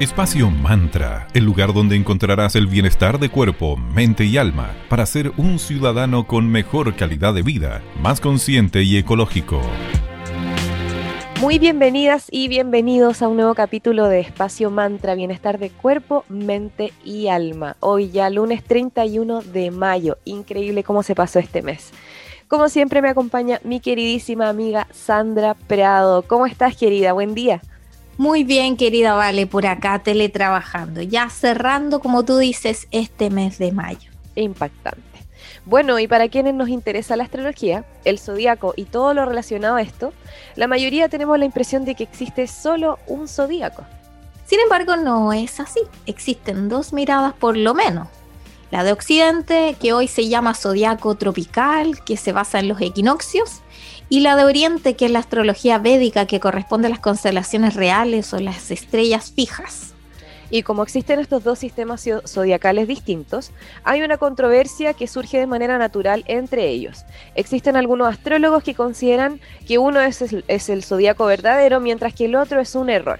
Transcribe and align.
Espacio 0.00 0.50
Mantra, 0.50 1.28
el 1.34 1.44
lugar 1.44 1.74
donde 1.74 1.94
encontrarás 1.94 2.56
el 2.56 2.66
bienestar 2.66 3.18
de 3.18 3.28
cuerpo, 3.28 3.76
mente 3.76 4.24
y 4.24 4.38
alma 4.38 4.74
para 4.88 5.04
ser 5.04 5.30
un 5.36 5.58
ciudadano 5.58 6.26
con 6.26 6.50
mejor 6.50 6.96
calidad 6.96 7.34
de 7.34 7.42
vida, 7.42 7.82
más 8.00 8.18
consciente 8.18 8.82
y 8.82 8.96
ecológico. 8.96 9.60
Muy 11.38 11.58
bienvenidas 11.58 12.28
y 12.30 12.48
bienvenidos 12.48 13.20
a 13.20 13.28
un 13.28 13.36
nuevo 13.36 13.54
capítulo 13.54 14.06
de 14.06 14.20
Espacio 14.20 14.70
Mantra, 14.70 15.14
bienestar 15.14 15.58
de 15.58 15.68
cuerpo, 15.68 16.24
mente 16.30 16.94
y 17.04 17.28
alma. 17.28 17.76
Hoy 17.80 18.08
ya 18.08 18.30
lunes 18.30 18.64
31 18.64 19.42
de 19.42 19.70
mayo. 19.70 20.16
Increíble 20.24 20.82
cómo 20.82 21.02
se 21.02 21.14
pasó 21.14 21.40
este 21.40 21.60
mes. 21.60 21.90
Como 22.48 22.70
siempre 22.70 23.02
me 23.02 23.10
acompaña 23.10 23.60
mi 23.64 23.80
queridísima 23.80 24.48
amiga 24.48 24.86
Sandra 24.92 25.52
Prado. 25.52 26.22
¿Cómo 26.22 26.46
estás 26.46 26.74
querida? 26.74 27.12
Buen 27.12 27.34
día. 27.34 27.60
Muy 28.20 28.44
bien, 28.44 28.76
querida 28.76 29.14
Vale, 29.14 29.46
por 29.46 29.66
acá 29.66 29.98
teletrabajando, 30.00 31.00
ya 31.00 31.30
cerrando, 31.30 32.00
como 32.00 32.22
tú 32.22 32.36
dices, 32.36 32.86
este 32.90 33.30
mes 33.30 33.56
de 33.56 33.72
mayo. 33.72 34.10
Impactante. 34.34 35.00
Bueno, 35.64 35.98
y 35.98 36.06
para 36.06 36.28
quienes 36.28 36.52
nos 36.52 36.68
interesa 36.68 37.16
la 37.16 37.24
astrología, 37.24 37.86
el 38.04 38.18
zodíaco 38.18 38.74
y 38.76 38.84
todo 38.84 39.14
lo 39.14 39.24
relacionado 39.24 39.76
a 39.76 39.80
esto, 39.80 40.12
la 40.54 40.66
mayoría 40.66 41.08
tenemos 41.08 41.38
la 41.38 41.46
impresión 41.46 41.86
de 41.86 41.94
que 41.94 42.02
existe 42.02 42.46
solo 42.46 42.98
un 43.06 43.26
zodíaco. 43.26 43.86
Sin 44.44 44.60
embargo, 44.60 44.96
no 44.96 45.32
es 45.32 45.58
así. 45.58 45.80
Existen 46.04 46.68
dos 46.68 46.92
miradas 46.92 47.32
por 47.32 47.56
lo 47.56 47.72
menos. 47.72 48.06
La 48.70 48.84
de 48.84 48.92
Occidente, 48.92 49.76
que 49.80 49.92
hoy 49.92 50.06
se 50.06 50.28
llama 50.28 50.54
zodiaco 50.54 51.16
tropical, 51.16 52.04
que 52.04 52.16
se 52.16 52.30
basa 52.30 52.60
en 52.60 52.68
los 52.68 52.80
equinoccios, 52.80 53.62
y 54.08 54.20
la 54.20 54.36
de 54.36 54.44
Oriente, 54.44 54.94
que 54.94 55.06
es 55.06 55.10
la 55.10 55.18
astrología 55.18 55.78
védica 55.78 56.26
que 56.26 56.38
corresponde 56.38 56.86
a 56.86 56.90
las 56.90 57.00
constelaciones 57.00 57.74
reales 57.74 58.32
o 58.32 58.38
las 58.38 58.70
estrellas 58.70 59.32
fijas. 59.34 59.94
Y 60.50 60.62
como 60.62 60.84
existen 60.84 61.18
estos 61.18 61.42
dos 61.42 61.58
sistemas 61.58 62.04
zodiacales 62.26 62.86
distintos, 62.86 63.50
hay 63.82 64.02
una 64.02 64.18
controversia 64.18 64.94
que 64.94 65.08
surge 65.08 65.38
de 65.38 65.46
manera 65.46 65.76
natural 65.76 66.24
entre 66.28 66.68
ellos. 66.68 67.04
Existen 67.34 67.76
algunos 67.76 68.08
astrólogos 68.08 68.62
que 68.62 68.74
consideran 68.74 69.40
que 69.66 69.78
uno 69.78 70.00
es 70.00 70.22
el, 70.22 70.44
es 70.46 70.68
el 70.68 70.84
zodiaco 70.84 71.26
verdadero, 71.26 71.80
mientras 71.80 72.14
que 72.14 72.26
el 72.26 72.36
otro 72.36 72.60
es 72.60 72.76
un 72.76 72.88
error. 72.88 73.18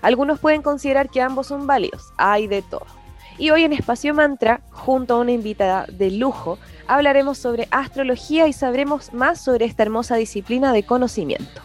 Algunos 0.00 0.38
pueden 0.38 0.62
considerar 0.62 1.08
que 1.08 1.20
ambos 1.20 1.48
son 1.48 1.66
válidos, 1.66 2.12
hay 2.18 2.46
de 2.46 2.62
todo. 2.62 3.01
Y 3.38 3.50
hoy 3.50 3.64
en 3.64 3.72
Espacio 3.72 4.14
Mantra, 4.14 4.60
junto 4.70 5.14
a 5.14 5.18
una 5.18 5.32
invitada 5.32 5.86
de 5.90 6.10
lujo, 6.10 6.58
hablaremos 6.86 7.38
sobre 7.38 7.68
astrología 7.70 8.46
y 8.46 8.52
sabremos 8.52 9.12
más 9.12 9.42
sobre 9.42 9.64
esta 9.64 9.82
hermosa 9.82 10.16
disciplina 10.16 10.72
de 10.72 10.84
conocimiento. 10.84 11.62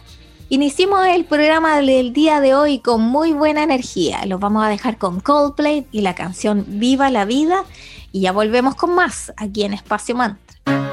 Iniciamos 0.50 1.06
el 1.08 1.26
programa 1.26 1.78
del 1.80 2.14
día 2.14 2.40
de 2.40 2.54
hoy 2.54 2.78
con 2.78 3.02
muy 3.02 3.32
buena 3.32 3.62
energía. 3.62 4.24
Los 4.24 4.40
vamos 4.40 4.64
a 4.64 4.68
dejar 4.68 4.96
con 4.96 5.20
Coldplay 5.20 5.86
y 5.92 6.00
la 6.00 6.14
canción 6.14 6.64
Viva 6.66 7.10
la 7.10 7.26
Vida. 7.26 7.64
Y 8.12 8.22
ya 8.22 8.32
volvemos 8.32 8.74
con 8.74 8.94
más 8.94 9.32
aquí 9.36 9.64
en 9.64 9.74
Espacio 9.74 10.14
Mantra. 10.14 10.87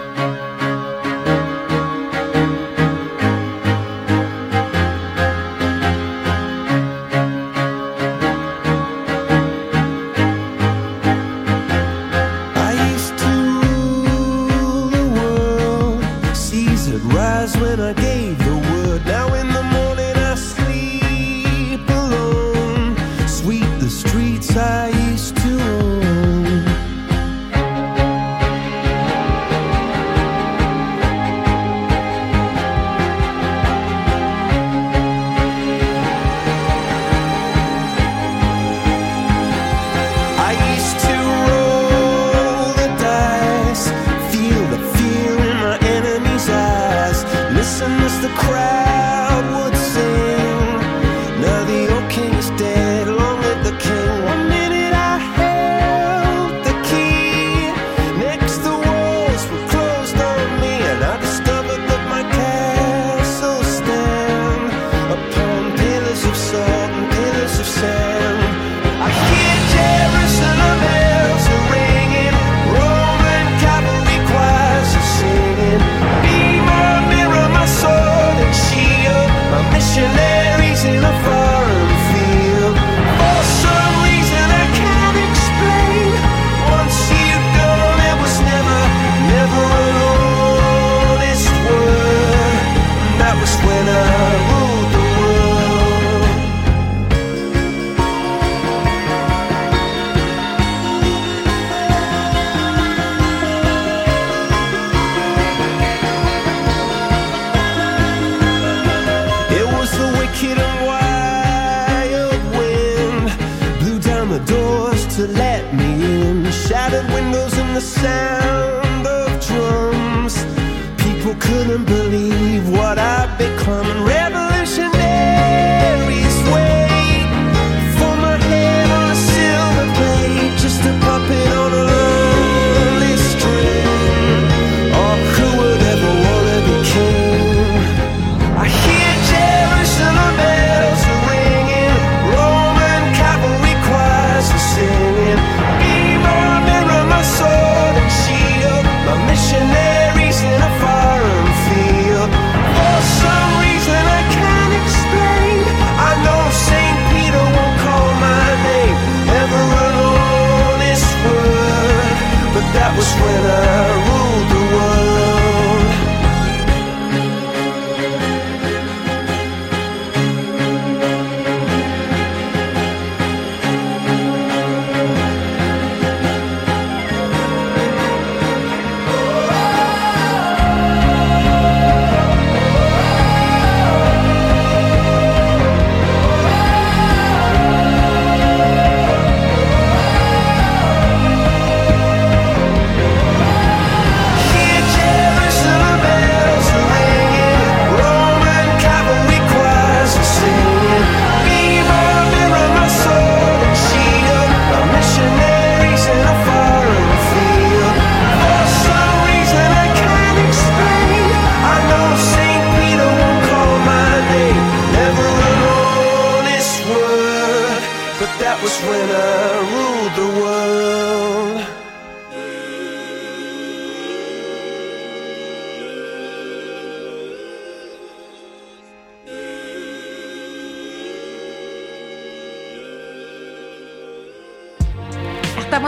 Can 52.15 52.33
you 52.33 52.41
stay? 52.41 52.74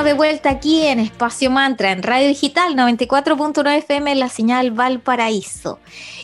De 0.07 0.13
vuelta 0.13 0.50
aquí 0.50 0.86
en 0.86 1.01
Espacio 1.01 1.51
Mantra, 1.51 1.92
en 1.92 2.01
Radio 2.01 2.30
Digital 2.30 2.75
94.9 2.77 3.80
FM, 3.80 4.15
la 4.15 4.30
señal 4.30 4.71
Valparaíso. 4.71 5.80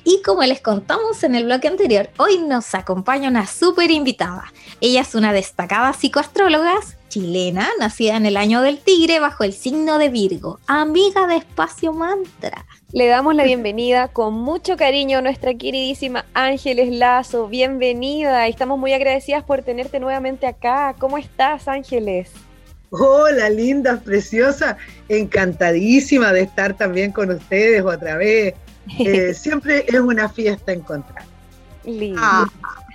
Y 0.06 0.21
como 0.21 0.41
les 0.44 0.62
contamos 0.62 1.21
en 1.25 1.35
el 1.35 1.44
bloque 1.44 1.68
anterior, 1.68 2.09
hoy 2.18 2.38
nos 2.38 2.75
acompaña 2.75 3.27
una 3.27 3.45
súper 3.45 3.91
invitada. 3.91 4.53
Ella 4.80 5.01
es 5.01 5.15
una 5.15 5.33
destacada 5.33 5.91
psicoastróloga 5.91 6.75
chilena, 7.09 7.68
nacida 7.77 8.15
en 8.15 8.25
el 8.25 8.38
año 8.38 8.62
del 8.62 8.80
tigre 8.80 9.19
bajo 9.19 9.44
el 9.44 9.51
signo 9.51 9.97
de 9.97 10.07
Virgo, 10.07 10.59
amiga 10.65 11.27
de 11.27 11.35
Espacio 11.35 11.91
Mantra. 11.91 12.65
Le 12.94 13.07
damos 13.07 13.35
la 13.35 13.44
bienvenida 13.44 14.07
con 14.07 14.33
mucho 14.33 14.77
cariño 14.77 15.18
a 15.18 15.21
nuestra 15.21 15.56
queridísima 15.56 16.24
Ángeles 16.33 16.89
Lazo. 16.89 17.50
Bienvenida, 17.50 18.47
estamos 18.47 18.80
muy 18.80 18.94
agradecidas 18.94 19.44
por 19.44 19.62
tenerte 19.62 20.00
nuevamente 20.00 20.47
acá. 20.47 20.95
¿Cómo 20.97 21.18
estás, 21.18 21.68
Ángeles? 21.68 22.31
Hola, 22.95 23.50
linda, 23.50 24.00
preciosa, 24.00 24.78
encantadísima 25.10 26.31
de 26.31 26.42
estar 26.42 26.75
también 26.75 27.12
con 27.12 27.31
ustedes 27.31 27.84
otra 27.84 28.18
vez. 28.18 28.56
Eh, 29.00 29.34
siempre 29.34 29.86
es 29.88 30.00
una 30.01 30.28
fiesta 30.28 30.74
encontrar. 30.74 31.24
Linda. 31.86 32.19
Ah. 32.22 32.45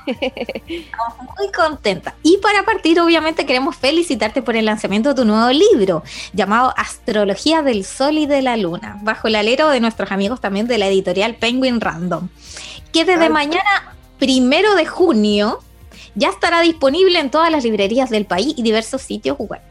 Estamos 0.07 1.37
muy 1.39 1.51
contenta. 1.51 2.15
Y 2.23 2.37
para 2.43 2.63
partir, 2.67 3.01
obviamente, 3.01 3.47
queremos 3.47 3.75
felicitarte 3.75 4.43
por 4.43 4.55
el 4.55 4.67
lanzamiento 4.67 5.09
de 5.09 5.15
tu 5.15 5.25
nuevo 5.25 5.51
libro, 5.51 6.03
llamado 6.35 6.75
Astrología 6.77 7.63
del 7.63 7.87
Sol 7.87 8.19
y 8.19 8.27
de 8.27 8.43
la 8.43 8.59
Luna, 8.59 8.99
bajo 9.01 9.29
el 9.29 9.35
alero 9.35 9.71
de 9.71 9.81
nuestros 9.81 10.13
amigos 10.13 10.43
también 10.43 10.67
de 10.67 10.77
la 10.77 10.89
editorial 10.89 11.37
Penguin 11.37 11.81
Random, 11.81 12.29
que 12.93 13.07
desde 13.07 13.31
mañana, 13.31 13.97
primero 14.19 14.75
de 14.75 14.85
junio, 14.85 15.61
ya 16.15 16.29
estará 16.29 16.61
disponible 16.61 17.19
en 17.19 17.31
todas 17.31 17.51
las 17.51 17.65
librerías 17.65 18.11
del 18.11 18.27
país 18.27 18.53
y 18.59 18.63
diversos 18.63 19.01
sitios 19.01 19.39
web. 19.39 19.63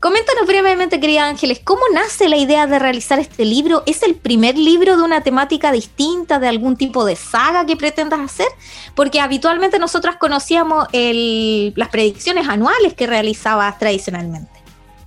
Coméntanos 0.00 0.46
brevemente, 0.46 1.00
querida 1.00 1.26
Ángeles, 1.26 1.60
¿cómo 1.62 1.82
nace 1.92 2.28
la 2.28 2.36
idea 2.36 2.66
de 2.66 2.78
realizar 2.78 3.18
este 3.18 3.44
libro? 3.44 3.82
¿Es 3.86 4.02
el 4.02 4.14
primer 4.14 4.56
libro 4.56 4.96
de 4.96 5.02
una 5.02 5.22
temática 5.22 5.72
distinta, 5.72 6.38
de 6.38 6.48
algún 6.48 6.76
tipo 6.76 7.04
de 7.04 7.16
saga 7.16 7.66
que 7.66 7.76
pretendas 7.76 8.20
hacer? 8.20 8.46
Porque 8.94 9.20
habitualmente 9.20 9.78
nosotras 9.78 10.16
conocíamos 10.16 10.86
las 10.92 11.88
predicciones 11.88 12.48
anuales 12.48 12.94
que 12.94 13.06
realizabas 13.06 13.78
tradicionalmente. 13.78 14.50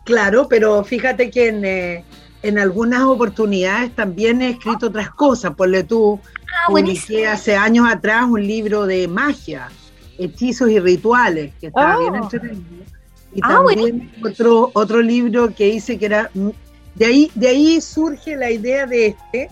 Claro, 0.04 0.48
pero 0.48 0.84
fíjate 0.84 1.30
que 1.30 1.48
en, 1.48 1.66
eh, 1.66 2.60
algunas 2.60 3.04
oportunidades 3.04 3.96
también 3.96 4.42
he 4.42 4.50
escrito 4.50 4.88
otras 4.88 5.12
cosas. 5.12 5.54
Ponle 5.56 5.84
tú, 5.84 6.20
ah, 6.68 7.32
hace 7.32 7.56
años 7.56 7.88
atrás 7.90 8.26
un 8.28 8.46
libro 8.46 8.86
de 8.86 9.08
magia, 9.08 9.70
hechizos 10.18 10.70
y 10.70 10.80
rituales, 10.80 11.54
que 11.60 11.68
estaba 11.68 11.98
bien 12.00 12.14
oh. 12.14 12.24
entretenido 12.24 12.91
y 13.34 13.40
ah, 13.44 13.64
también 13.66 14.12
otro, 14.24 14.72
otro 14.74 15.02
libro 15.02 15.54
que 15.54 15.70
hice 15.70 15.98
que 15.98 16.06
era, 16.06 16.30
de 16.96 17.06
ahí, 17.06 17.32
de 17.36 17.48
ahí 17.48 17.82
surge 17.82 18.36
la 18.36 18.52
idea 18.52 18.86
de 18.86 19.08
este, 19.08 19.50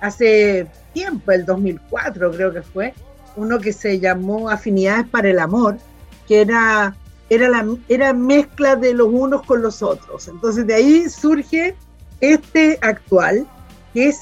hace 0.00 0.66
tiempo, 0.92 1.30
el 1.32 1.44
2004 1.44 2.32
creo 2.32 2.52
que 2.52 2.62
fue, 2.62 2.94
uno 3.36 3.58
que 3.58 3.72
se 3.72 4.00
llamó 4.00 4.50
Afinidades 4.50 5.08
para 5.08 5.30
el 5.30 5.38
Amor, 5.38 5.78
que 6.26 6.40
era, 6.40 6.96
era, 7.28 7.48
la, 7.48 7.66
era 7.88 8.12
mezcla 8.12 8.74
de 8.74 8.94
los 8.94 9.08
unos 9.08 9.42
con 9.42 9.62
los 9.62 9.82
otros. 9.82 10.26
Entonces 10.28 10.66
de 10.66 10.74
ahí 10.74 11.08
surge 11.08 11.76
este 12.20 12.78
actual, 12.82 13.46
que 13.94 14.08
es 14.08 14.20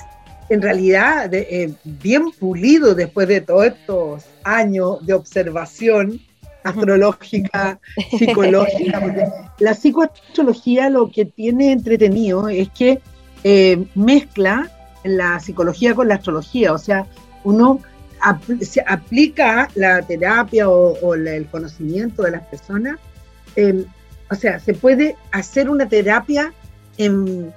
en 0.51 0.63
realidad 0.63 1.33
eh, 1.33 1.75
bien 1.85 2.31
pulido 2.39 2.95
después 2.95 3.29
de 3.29 3.41
todos 3.41 3.67
estos 3.67 4.25
años 4.45 5.05
de 5.07 5.15
observación 5.15 6.21
astrológica, 6.65 7.81
psicológica. 8.19 9.55
la 9.59 9.75
psicoastrología 9.75 10.91
lo 10.91 11.11
que 11.11 11.25
tiene 11.25 11.73
entretenido 11.73 12.49
es 12.49 12.69
que 12.71 13.01
eh, 13.45 13.85
mezcla 13.95 14.71
la 15.05 15.39
psicología 15.41 15.95
con 15.95 16.09
la 16.09 16.17
astrología, 16.17 16.73
o 16.73 16.79
sea, 16.79 17.07
uno 17.45 17.81
se 18.61 18.83
aplica 18.87 19.69
la 19.75 20.03
terapia 20.03 20.69
o, 20.69 21.15
el 21.15 21.47
conocimiento 21.47 22.23
de 22.25 22.33
las 22.33 22.43
personas, 22.49 22.99
em, 23.55 23.85
o 24.31 24.35
sea, 24.35 24.59
se 24.59 24.75
puede 24.75 25.17
hacer 25.31 25.71
una 25.71 25.89
terapia 25.89 26.53
en, 26.97 27.53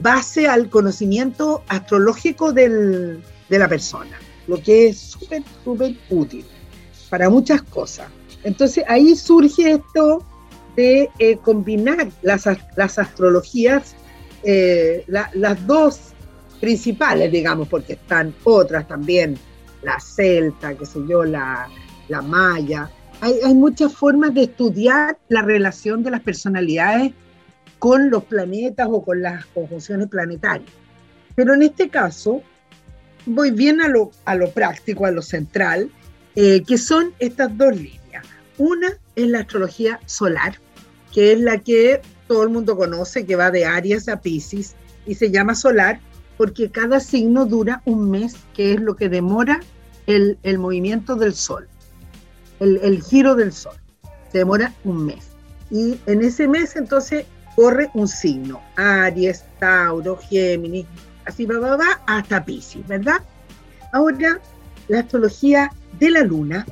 base 0.00 0.48
al 0.48 0.70
conocimiento 0.70 1.62
astrológico 1.68 2.52
de 2.52 3.20
la 3.50 3.68
persona, 3.68 4.16
lo 4.46 4.62
que 4.62 4.88
es 4.88 4.98
súper, 4.98 5.42
súper 5.64 5.94
útil 6.08 6.46
para 7.10 7.28
muchas 7.28 7.62
cosas. 7.62 8.08
Entonces 8.46 8.84
ahí 8.86 9.16
surge 9.16 9.72
esto 9.72 10.24
de 10.76 11.10
eh, 11.18 11.36
combinar 11.38 12.08
las, 12.22 12.46
las 12.76 12.96
astrologías, 12.96 13.96
eh, 14.44 15.04
las 15.08 15.66
dos 15.66 16.12
principales, 16.60 17.32
digamos, 17.32 17.66
porque 17.66 17.94
están 17.94 18.32
otras 18.44 18.86
también, 18.86 19.36
la 19.82 19.98
celta, 19.98 20.74
qué 20.74 20.86
sé 20.86 21.00
yo, 21.08 21.24
la, 21.24 21.68
la 22.06 22.22
maya. 22.22 22.88
Hay, 23.20 23.34
hay 23.44 23.52
muchas 23.52 23.92
formas 23.92 24.32
de 24.32 24.44
estudiar 24.44 25.18
la 25.28 25.42
relación 25.42 26.04
de 26.04 26.12
las 26.12 26.20
personalidades 26.20 27.14
con 27.80 28.10
los 28.10 28.22
planetas 28.24 28.86
o 28.88 29.02
con 29.04 29.22
las 29.22 29.44
conjunciones 29.46 30.06
planetarias. 30.06 30.70
Pero 31.34 31.52
en 31.54 31.62
este 31.62 31.88
caso, 31.88 32.42
voy 33.26 33.50
bien 33.50 33.80
a 33.80 33.88
lo, 33.88 34.12
a 34.24 34.36
lo 34.36 34.50
práctico, 34.50 35.04
a 35.04 35.10
lo 35.10 35.22
central, 35.22 35.90
eh, 36.36 36.62
que 36.64 36.78
son 36.78 37.12
estas 37.18 37.56
dos 37.58 37.74
líneas. 37.74 38.06
Una 38.58 38.88
es 39.14 39.28
la 39.28 39.40
astrología 39.40 40.00
solar, 40.06 40.58
que 41.12 41.32
es 41.32 41.40
la 41.40 41.58
que 41.58 42.00
todo 42.26 42.42
el 42.42 42.50
mundo 42.50 42.76
conoce, 42.76 43.26
que 43.26 43.36
va 43.36 43.50
de 43.50 43.64
Aries 43.64 44.08
a 44.08 44.20
Pisces 44.20 44.74
y 45.06 45.14
se 45.14 45.30
llama 45.30 45.54
solar 45.54 46.00
porque 46.36 46.70
cada 46.70 47.00
signo 47.00 47.46
dura 47.46 47.82
un 47.84 48.10
mes, 48.10 48.34
que 48.54 48.74
es 48.74 48.80
lo 48.80 48.96
que 48.96 49.08
demora 49.08 49.60
el, 50.06 50.38
movimiento 50.58 51.16
del 51.16 51.34
Sol, 51.34 51.68
el, 52.60 52.78
el, 52.82 53.02
giro 53.02 53.34
del 53.34 53.52
Sol. 53.52 53.76
Se 54.30 54.38
demora 54.38 54.72
un 54.84 55.06
mes. 55.06 55.28
Y 55.70 55.98
en 56.06 56.22
ese 56.22 56.46
mes 56.46 56.76
entonces 56.76 57.24
corre 57.54 57.90
un 57.94 58.06
signo, 58.06 58.60
Aries, 58.76 59.44
Tauro, 59.58 60.18
Géminis, 60.18 60.86
así 61.24 61.46
va, 61.46 61.58
va, 61.58 61.76
va, 61.76 62.02
hasta 62.06 62.44
Pisces, 62.44 62.86
¿verdad? 62.86 63.20
Ahora, 63.92 64.38
la 64.88 65.00
astrología 65.00 65.72
de 65.98 66.10
la 66.10 66.22
luna 66.22 66.66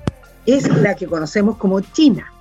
es 0.46 0.68
la 0.68 0.94
que 0.94 1.06
conocemos 1.06 1.56
como 1.56 1.80
China, 1.80 2.32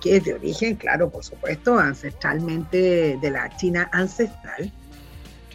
que 0.00 0.16
es 0.16 0.24
de 0.24 0.34
origen, 0.34 0.76
claro, 0.76 1.10
por 1.10 1.24
supuesto, 1.24 1.78
ancestralmente 1.78 3.18
de 3.20 3.30
la 3.30 3.54
China 3.56 3.88
ancestral. 3.92 4.72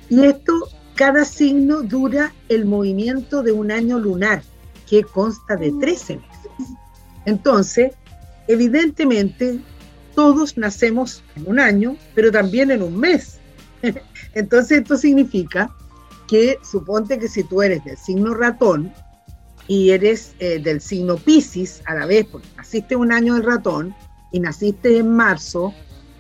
Y 0.10 0.26
esto, 0.26 0.54
cada 0.96 1.26
signo 1.26 1.82
dura 1.84 2.34
el 2.48 2.66
movimiento 2.66 3.44
de 3.44 3.52
un 3.52 3.72
año 3.72 4.00
lunar, 4.00 4.42
que 4.90 5.04
consta 5.04 5.56
de 5.56 5.72
13 5.72 6.16
meses. 6.16 6.76
Entonces, 7.26 7.94
evidentemente, 8.48 9.60
todos 10.16 10.58
nacemos 10.58 11.24
en 11.36 11.48
un 11.48 11.60
año, 11.60 11.96
pero 12.16 12.32
también 12.32 12.72
en 12.72 12.82
un 12.82 12.98
mes. 12.98 13.38
Entonces, 14.34 14.80
esto 14.80 14.98
significa 14.98 15.70
que 16.28 16.58
suponte 16.64 17.20
que 17.20 17.28
si 17.28 17.44
tú 17.44 17.62
eres 17.62 17.84
del 17.84 17.98
signo 17.98 18.34
ratón, 18.34 18.92
y 19.70 19.92
eres 19.92 20.34
eh, 20.40 20.60
del 20.60 20.82
signo 20.82 21.16
Pisces 21.16 21.84
a 21.86 21.94
la 21.94 22.08
vez, 22.08 22.26
porque 22.26 22.48
naciste 22.58 22.96
un 22.96 23.12
año 23.12 23.36
del 23.36 23.44
ratón 23.44 23.96
y 24.32 24.40
naciste 24.40 24.98
en 24.98 25.12
marzo, 25.16 25.74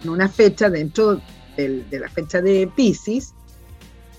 en 0.03 0.12
una 0.12 0.29
fecha 0.29 0.70
dentro 0.70 1.20
de 1.58 2.00
la 2.00 2.08
fecha 2.08 2.41
de 2.41 2.72
Pisces, 2.74 3.34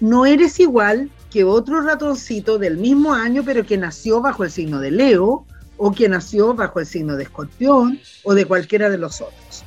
no 0.01 0.27
eres 0.27 0.59
igual 0.61 1.11
que 1.31 1.45
otro 1.45 1.81
ratoncito 1.81 2.59
del 2.59 2.77
mismo 2.77 3.15
año, 3.15 3.43
pero 3.45 3.65
que 3.65 3.79
nació 3.79 4.21
bajo 4.21 4.45
el 4.45 4.51
signo 4.51 4.81
de 4.81 4.91
Leo 4.91 5.47
o 5.77 5.93
que 5.93 6.09
nació 6.09 6.53
bajo 6.53 6.81
el 6.81 6.87
signo 6.87 7.17
de 7.17 7.23
Escorpión 7.23 8.01
o 8.25 8.35
de 8.35 8.45
cualquiera 8.45 8.91
de 8.91 8.99
los 8.99 9.21
otros. 9.21 9.63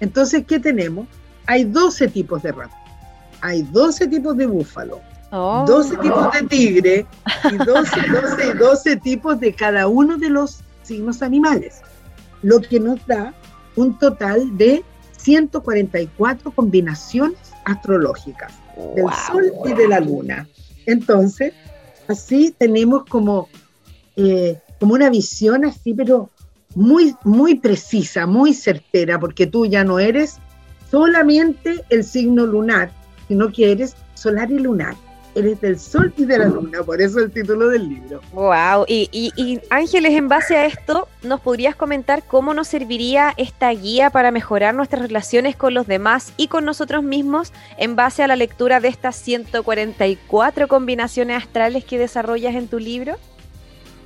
Entonces, 0.00 0.44
¿qué 0.46 0.58
tenemos? 0.58 1.06
Hay 1.46 1.64
12 1.64 2.08
tipos 2.08 2.42
de 2.42 2.52
ratón, 2.52 2.78
hay 3.42 3.62
12 3.62 4.08
tipos 4.08 4.36
de 4.36 4.46
búfalo, 4.46 5.00
12 5.32 5.96
tipos 5.96 6.32
de 6.32 6.42
tigre 6.42 7.06
y 7.50 7.56
12, 7.56 8.54
12, 8.58 8.96
tipos 9.02 9.40
de 9.40 9.54
cada 9.54 9.88
uno 9.88 10.18
de 10.18 10.28
los 10.28 10.60
signos 10.82 11.22
animales, 11.22 11.80
lo 12.42 12.60
que 12.60 12.78
nos 12.78 13.04
da 13.06 13.32
un 13.76 13.98
total 13.98 14.56
de 14.58 14.84
144 15.16 16.50
combinaciones 16.50 17.38
astrológicas 17.64 18.52
del 18.94 19.06
Sol 19.26 19.52
y 19.64 19.72
de 19.72 19.88
la 19.88 20.00
Luna. 20.00 20.46
Entonces, 20.84 21.54
así 22.08 22.54
tenemos 22.58 23.06
como, 23.06 23.48
eh, 24.16 24.58
como 24.80 24.94
una 24.94 25.08
visión 25.08 25.64
así, 25.64 25.94
pero 25.94 26.28
muy, 26.74 27.16
muy 27.24 27.54
precisa, 27.54 28.26
muy 28.26 28.52
certera, 28.52 29.18
porque 29.18 29.46
tú 29.46 29.64
ya 29.64 29.82
no 29.82 29.98
eres 29.98 30.38
solamente 30.90 31.82
el 31.88 32.04
signo 32.04 32.44
lunar, 32.44 32.92
sino 33.28 33.50
que 33.50 33.72
eres 33.72 33.96
solar 34.14 34.50
y 34.50 34.58
lunar 34.58 34.94
eres 35.34 35.60
del 35.60 35.78
sol 35.78 36.12
y 36.16 36.24
de 36.24 36.38
la 36.38 36.46
luna, 36.46 36.82
por 36.82 37.00
eso 37.00 37.18
el 37.20 37.30
título 37.30 37.68
del 37.68 37.88
libro. 37.88 38.20
Wow, 38.32 38.84
y, 38.86 39.08
y, 39.12 39.60
Ángeles, 39.70 40.12
en 40.12 40.28
base 40.28 40.56
a 40.56 40.66
esto, 40.66 41.08
¿nos 41.22 41.40
podrías 41.40 41.74
comentar 41.74 42.22
cómo 42.24 42.54
nos 42.54 42.68
serviría 42.68 43.32
esta 43.36 43.70
guía 43.70 44.10
para 44.10 44.30
mejorar 44.30 44.74
nuestras 44.74 45.02
relaciones 45.02 45.56
con 45.56 45.74
los 45.74 45.86
demás 45.86 46.32
y 46.36 46.48
con 46.48 46.64
nosotros 46.64 47.02
mismos 47.02 47.52
en 47.78 47.96
base 47.96 48.22
a 48.22 48.26
la 48.26 48.36
lectura 48.36 48.80
de 48.80 48.88
estas 48.88 49.16
144 49.16 50.68
combinaciones 50.68 51.42
astrales 51.42 51.84
que 51.84 51.98
desarrollas 51.98 52.54
en 52.54 52.68
tu 52.68 52.78
libro? 52.78 53.16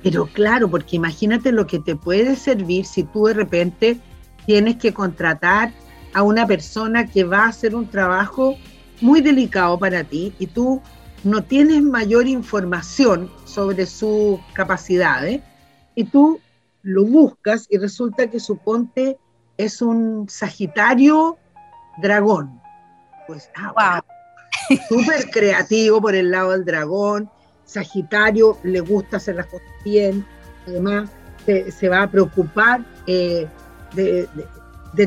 Pero 0.03 0.27
claro, 0.27 0.69
porque 0.69 0.95
imagínate 0.95 1.51
lo 1.51 1.67
que 1.67 1.79
te 1.79 1.95
puede 1.95 2.35
servir 2.35 2.85
si 2.85 3.03
tú 3.03 3.25
de 3.25 3.33
repente 3.33 3.97
tienes 4.45 4.77
que 4.77 4.93
contratar 4.93 5.73
a 6.13 6.23
una 6.23 6.47
persona 6.47 7.07
que 7.07 7.23
va 7.23 7.45
a 7.45 7.49
hacer 7.49 7.75
un 7.75 7.87
trabajo 7.87 8.55
muy 9.01 9.21
delicado 9.21 9.77
para 9.77 10.03
ti 10.03 10.33
y 10.39 10.47
tú 10.47 10.81
no 11.23 11.43
tienes 11.43 11.81
mayor 11.81 12.27
información 12.27 13.29
sobre 13.45 13.85
sus 13.85 14.39
capacidades 14.53 15.41
y 15.95 16.03
tú 16.05 16.39
lo 16.83 17.03
buscas 17.05 17.67
y 17.69 17.77
resulta 17.77 18.29
que 18.29 18.39
su 18.39 18.57
ponte 18.57 19.17
es 19.57 19.81
un 19.81 20.29
Sagitario 20.29 21.37
dragón. 22.01 22.61
Pues, 23.25 23.49
ah, 23.55 24.03
wow. 24.69 24.77
súper 24.89 25.29
creativo 25.31 26.01
por 26.01 26.15
el 26.15 26.31
lado 26.31 26.51
del 26.51 26.65
dragón. 26.65 27.29
Sagitario 27.65 28.57
le 28.63 28.79
gusta 28.79 29.17
hacer 29.17 29.35
las 29.35 29.47
cosas 29.47 29.67
bien. 29.83 30.25
Además, 30.67 31.09
se, 31.45 31.89
va 31.89 32.03
a 32.03 32.11
preocupar 32.11 32.85
eh, 33.07 33.47
de, 33.93 34.27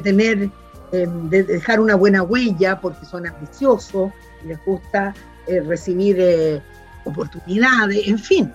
tener, 0.00 0.50
eh, 0.92 1.06
de 1.24 1.42
dejar 1.42 1.80
una 1.80 1.94
buena 1.94 2.22
huella 2.22 2.80
porque 2.80 3.04
son 3.06 3.26
ambiciosos, 3.26 4.10
les 4.44 4.62
gusta 4.64 5.14
eh, 5.46 5.60
recibir 5.60 6.16
eh, 6.18 6.62
oportunidades, 7.04 8.06
en 8.06 8.18
fin. 8.18 8.52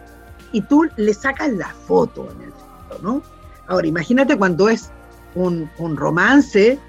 Y 0.51 0.61
tú 0.61 0.87
le 0.97 1.13
sacas 1.13 1.51
la 1.53 1.69
foto 1.69 2.31
en 2.31 2.43
el 2.43 2.51
fondo, 2.51 2.99
¿no? 3.01 3.21
Ahora, 3.67 3.87
imagínate 3.87 4.37
cuando 4.37 4.69
es 4.69 4.91
un, 5.33 5.69
romance 5.97 6.79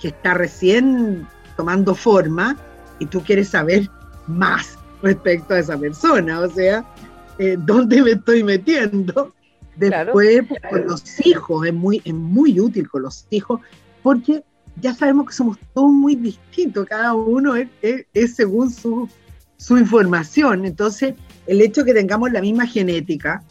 que 0.00 0.08
está 0.08 0.34
recién 0.34 1.26
tomando 1.56 1.94
forma 1.94 2.56
y 2.98 3.06
tú 3.06 3.22
quieres 3.22 3.48
saber 3.48 3.88
más 4.26 4.76
respecto 5.02 5.54
a 5.54 5.60
esa 5.60 5.78
persona, 5.78 6.40
o 6.40 6.50
sea, 6.50 6.84
eh, 7.38 7.56
¿dónde 7.58 8.02
me 8.02 8.12
estoy 8.12 8.42
metiendo? 8.42 9.32
Después, 9.76 10.42
con 10.70 10.86
los 10.86 11.26
hijos, 11.26 11.66
es 11.66 11.74
muy, 11.74 12.00
es 12.04 12.14
muy 12.14 12.58
útil 12.60 12.88
con 12.88 13.02
los 13.02 13.26
hijos, 13.30 13.60
porque 14.02 14.44
ya 14.80 14.94
sabemos 14.94 15.26
que 15.26 15.32
somos 15.32 15.58
todos 15.72 15.90
muy 15.90 16.16
distintos, 16.16 16.86
cada 16.86 17.14
uno 17.14 17.54
es 17.56 18.34
según 18.34 18.70
su 18.70 19.08
su 19.56 19.76
información. 19.78 20.64
Entonces, 20.64 21.14
el 21.46 21.60
hecho 21.60 21.82
de 21.82 21.92
que 21.92 22.00
tengamos 22.00 22.32
la 22.32 22.40
misma 22.40 22.66
genética, 22.66 23.42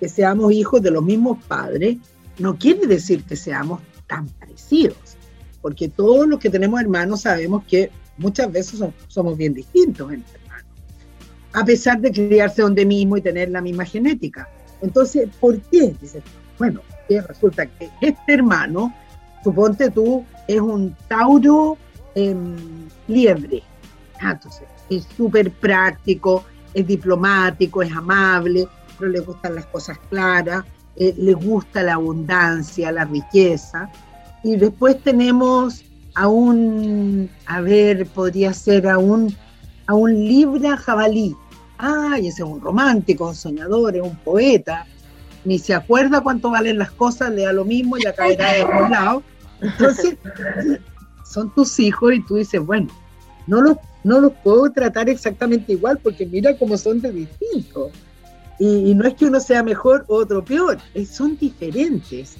que 0.00 0.08
seamos 0.08 0.52
hijos 0.52 0.82
de 0.82 0.90
los 0.90 1.02
mismos 1.02 1.42
padres, 1.44 1.96
no 2.38 2.56
quiere 2.56 2.86
decir 2.86 3.24
que 3.24 3.36
seamos 3.36 3.80
tan 4.06 4.28
parecidos, 4.28 5.16
porque 5.62 5.88
todos 5.88 6.28
los 6.28 6.38
que 6.38 6.50
tenemos 6.50 6.80
hermanos 6.80 7.22
sabemos 7.22 7.64
que 7.64 7.90
muchas 8.18 8.50
veces 8.52 8.80
somos, 9.08 9.36
bien 9.36 9.54
distintos 9.54 10.12
entre 10.12 10.38
hermanos, 10.40 10.66
a 11.52 11.64
pesar 11.64 12.00
de 12.00 12.12
criarse 12.12 12.62
donde 12.62 12.84
mismo 12.84 13.16
y 13.16 13.22
tener 13.22 13.50
la 13.50 13.60
misma 13.60 13.84
genética. 13.84 14.48
Entonces, 14.82 15.28
¿por 15.40 15.58
qué? 15.62 15.94
Dice, 16.00 16.22
bueno, 16.58 16.80
resulta 17.08 17.66
que 17.66 17.90
este 18.00 18.34
hermano, 18.34 18.94
suponte 19.42 19.90
tú, 19.90 20.24
es 20.46 20.60
un 20.60 20.94
Tauro 21.08 21.78
em, 22.14 22.56
liebre. 23.08 23.62
Ah, 24.20 24.32
entonces, 24.32 24.66
es 24.90 25.06
súper 25.16 25.50
práctico, 25.50 26.44
es 26.74 26.86
diplomático, 26.86 27.82
es 27.82 27.92
amable, 27.92 28.68
pero 28.98 29.10
le 29.10 29.20
gustan 29.20 29.54
las 29.54 29.66
cosas 29.66 29.98
claras, 30.10 30.64
eh, 30.96 31.14
le 31.16 31.34
gusta 31.34 31.82
la 31.82 31.94
abundancia, 31.94 32.92
la 32.92 33.04
riqueza. 33.04 33.90
Y 34.42 34.56
después 34.56 35.02
tenemos 35.02 35.84
a 36.14 36.28
un, 36.28 37.28
a 37.46 37.60
ver, 37.60 38.06
podría 38.06 38.52
ser 38.52 38.88
a 38.88 38.98
un, 38.98 39.34
a 39.86 39.94
un 39.94 40.12
Libra 40.12 40.76
jabalí. 40.76 41.36
Ay, 41.78 42.28
ese 42.28 42.42
es 42.42 42.48
un 42.48 42.60
romántico, 42.60 43.28
un 43.28 43.34
soñador, 43.34 43.96
es 43.96 44.02
un 44.02 44.16
poeta. 44.16 44.86
Ni 45.44 45.58
se 45.58 45.74
acuerda 45.74 46.22
cuánto 46.22 46.50
valen 46.50 46.78
las 46.78 46.90
cosas, 46.90 47.30
le 47.30 47.42
da 47.42 47.52
lo 47.52 47.64
mismo 47.64 47.98
y 47.98 48.02
la 48.02 48.14
caerá 48.14 48.52
de 48.52 48.62
algún 48.62 48.90
lado. 48.90 49.22
Entonces, 49.60 50.16
son 51.24 51.54
tus 51.54 51.78
hijos 51.78 52.14
y 52.14 52.22
tú 52.22 52.36
dices, 52.36 52.64
bueno, 52.64 52.88
no 53.46 53.60
los 53.60 53.76
no 54.06 54.20
los 54.20 54.32
puedo 54.44 54.70
tratar 54.70 55.08
exactamente 55.08 55.72
igual 55.72 55.98
porque 56.00 56.26
mira 56.26 56.56
cómo 56.56 56.76
son 56.76 57.00
de 57.00 57.10
distintos. 57.10 57.90
Y, 58.56 58.94
no 58.94 59.04
es 59.04 59.14
que 59.14 59.24
uno 59.24 59.40
sea 59.40 59.64
mejor 59.64 60.04
o 60.06 60.18
otro 60.18 60.44
peor, 60.44 60.78
son 61.10 61.36
diferentes. 61.36 62.36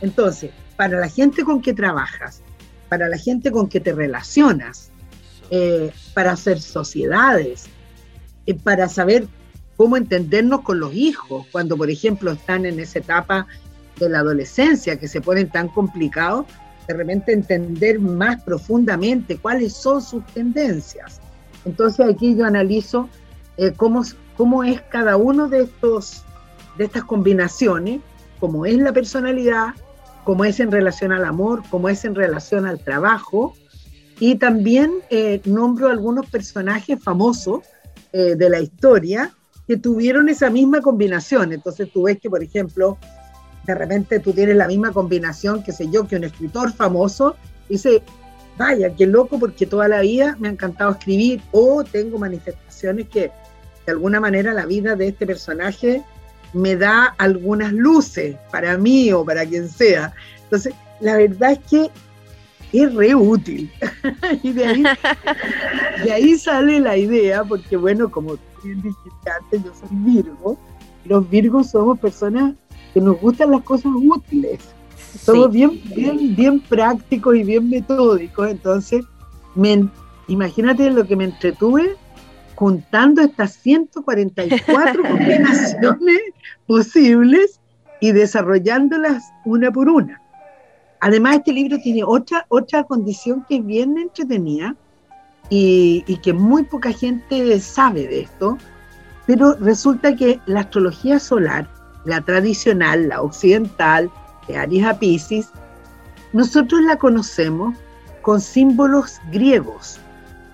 Entonces, 0.00 0.50
para 0.76 0.98
la 0.98 1.08
gente 1.08 1.44
con 1.44 1.62
que 1.62 1.72
trabajas, 1.72 2.42
para 2.88 3.08
la 3.08 3.16
gente 3.16 3.52
con 3.52 3.68
que 3.68 3.78
te 3.78 3.92
relacionas, 3.92 4.90
eh, 5.50 5.92
para 6.14 6.32
hacer 6.32 6.60
sociedades, 6.60 7.66
eh, 8.46 8.54
para 8.54 8.88
saber 8.88 9.28
cómo 9.76 9.96
entendernos 9.96 10.62
con 10.62 10.80
los 10.80 10.92
hijos, 10.94 11.46
cuando 11.52 11.76
por 11.76 11.90
ejemplo 11.90 12.32
están 12.32 12.66
en 12.66 12.80
esa 12.80 12.98
etapa 12.98 13.46
de 14.00 14.08
la 14.08 14.18
adolescencia 14.18 14.98
que 14.98 15.06
se 15.06 15.20
ponen 15.20 15.48
tan 15.48 15.68
complicados, 15.68 16.46
de 16.86 16.94
repente 16.94 17.32
entender 17.32 18.00
más 18.00 18.42
profundamente 18.42 19.38
cuáles 19.38 19.72
son 19.72 20.02
sus 20.02 20.24
tendencias. 20.26 21.20
Entonces 21.64 22.06
aquí 22.06 22.36
yo 22.36 22.44
analizo 22.44 23.08
eh, 23.56 23.72
cómo, 23.76 24.02
cómo 24.36 24.64
es 24.64 24.80
cada 24.82 25.16
uno 25.16 25.48
de, 25.48 25.62
estos, 25.62 26.24
de 26.76 26.84
estas 26.84 27.04
combinaciones, 27.04 28.00
cómo 28.38 28.66
es 28.66 28.76
la 28.76 28.92
personalidad, 28.92 29.68
cómo 30.24 30.44
es 30.44 30.60
en 30.60 30.70
relación 30.70 31.12
al 31.12 31.24
amor, 31.24 31.62
cómo 31.70 31.88
es 31.88 32.04
en 32.04 32.14
relación 32.14 32.66
al 32.66 32.80
trabajo, 32.80 33.54
y 34.20 34.36
también 34.36 34.92
eh, 35.10 35.40
nombro 35.44 35.88
algunos 35.88 36.26
personajes 36.26 37.02
famosos 37.02 37.62
eh, 38.12 38.36
de 38.36 38.48
la 38.48 38.60
historia 38.60 39.32
que 39.66 39.76
tuvieron 39.76 40.28
esa 40.28 40.50
misma 40.50 40.80
combinación. 40.80 41.52
Entonces 41.52 41.90
tú 41.92 42.04
ves 42.04 42.20
que, 42.20 42.30
por 42.30 42.42
ejemplo, 42.42 42.98
de 43.66 43.74
repente 43.74 44.20
tú 44.20 44.32
tienes 44.32 44.56
la 44.56 44.66
misma 44.66 44.92
combinación, 44.92 45.62
que 45.62 45.72
sé 45.72 45.88
yo, 45.90 46.06
que 46.06 46.16
un 46.16 46.24
escritor 46.24 46.72
famoso, 46.72 47.36
dice, 47.68 48.02
vaya, 48.58 48.94
qué 48.94 49.06
loco, 49.06 49.38
porque 49.38 49.66
toda 49.66 49.88
la 49.88 50.00
vida 50.00 50.36
me 50.38 50.48
ha 50.48 50.52
encantado 50.52 50.92
escribir, 50.92 51.40
o 51.52 51.84
tengo 51.84 52.18
manifestaciones 52.18 53.08
que 53.08 53.30
de 53.86 53.92
alguna 53.92 54.20
manera 54.20 54.52
la 54.54 54.66
vida 54.66 54.96
de 54.96 55.08
este 55.08 55.26
personaje 55.26 56.02
me 56.52 56.76
da 56.76 57.14
algunas 57.18 57.72
luces 57.72 58.36
para 58.50 58.78
mí 58.78 59.12
o 59.12 59.24
para 59.24 59.44
quien 59.44 59.68
sea. 59.68 60.12
Entonces, 60.44 60.74
la 61.00 61.16
verdad 61.16 61.52
es 61.52 61.58
que 61.68 61.90
es 62.72 62.94
re 62.94 63.14
útil. 63.14 63.70
y 64.42 64.52
de 64.52 64.66
ahí, 64.66 64.84
de 66.04 66.12
ahí 66.12 66.38
sale 66.38 66.80
la 66.80 66.96
idea, 66.96 67.44
porque 67.44 67.76
bueno, 67.76 68.10
como 68.10 68.38
bien 68.62 68.82
dijiste 68.82 69.30
antes, 69.30 69.64
yo 69.64 69.72
soy 69.74 69.88
Virgo, 69.90 70.58
los 71.04 71.28
Virgos 71.28 71.70
somos 71.70 71.98
personas 71.98 72.54
que 72.94 73.00
nos 73.00 73.20
gustan 73.20 73.50
las 73.50 73.62
cosas 73.62 73.92
útiles. 73.94 74.60
Somos 75.18 75.50
bien, 75.50 75.80
bien, 75.94 76.34
bien 76.34 76.60
prácticos 76.60 77.34
y 77.36 77.42
bien 77.42 77.68
metódicos. 77.68 78.48
Entonces, 78.48 79.04
me, 79.56 79.88
imagínate 80.28 80.90
lo 80.90 81.04
que 81.04 81.16
me 81.16 81.24
entretuve 81.24 81.96
juntando 82.54 83.20
estas 83.20 83.54
144 83.54 85.02
combinaciones 85.08 86.20
posibles 86.66 87.60
y 88.00 88.12
desarrollándolas 88.12 89.24
una 89.44 89.72
por 89.72 89.88
una. 89.88 90.22
Además, 91.00 91.36
este 91.36 91.52
libro 91.52 91.78
tiene 91.78 92.04
otra, 92.04 92.46
otra 92.48 92.84
condición 92.84 93.44
que 93.48 93.56
es 93.56 93.66
bien 93.66 93.98
entretenida 93.98 94.76
y, 95.50 96.04
y 96.06 96.16
que 96.18 96.32
muy 96.32 96.62
poca 96.62 96.92
gente 96.92 97.58
sabe 97.58 98.06
de 98.06 98.20
esto, 98.20 98.56
pero 99.26 99.54
resulta 99.56 100.14
que 100.14 100.40
la 100.46 100.60
astrología 100.60 101.18
solar 101.18 101.68
la 102.04 102.20
tradicional, 102.20 103.08
la 103.08 103.22
occidental, 103.22 104.10
de 104.46 104.56
Aries 104.56 104.84
a 104.84 104.98
Pisces, 104.98 105.48
nosotros 106.32 106.82
la 106.82 106.96
conocemos 106.96 107.74
con 108.22 108.40
símbolos 108.40 109.20
griegos. 109.30 109.98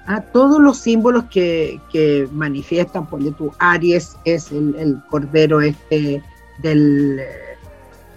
¿ah? 0.07 0.21
Todos 0.21 0.61
los 0.61 0.79
símbolos 0.79 1.25
que, 1.31 2.29
manifiestan, 2.33 3.07
por 3.07 3.23
tu 3.35 3.53
Aries 3.59 4.17
es 4.25 4.53
el, 4.53 5.01
cordero 5.09 5.61
este 5.61 6.23
del, 6.59 7.21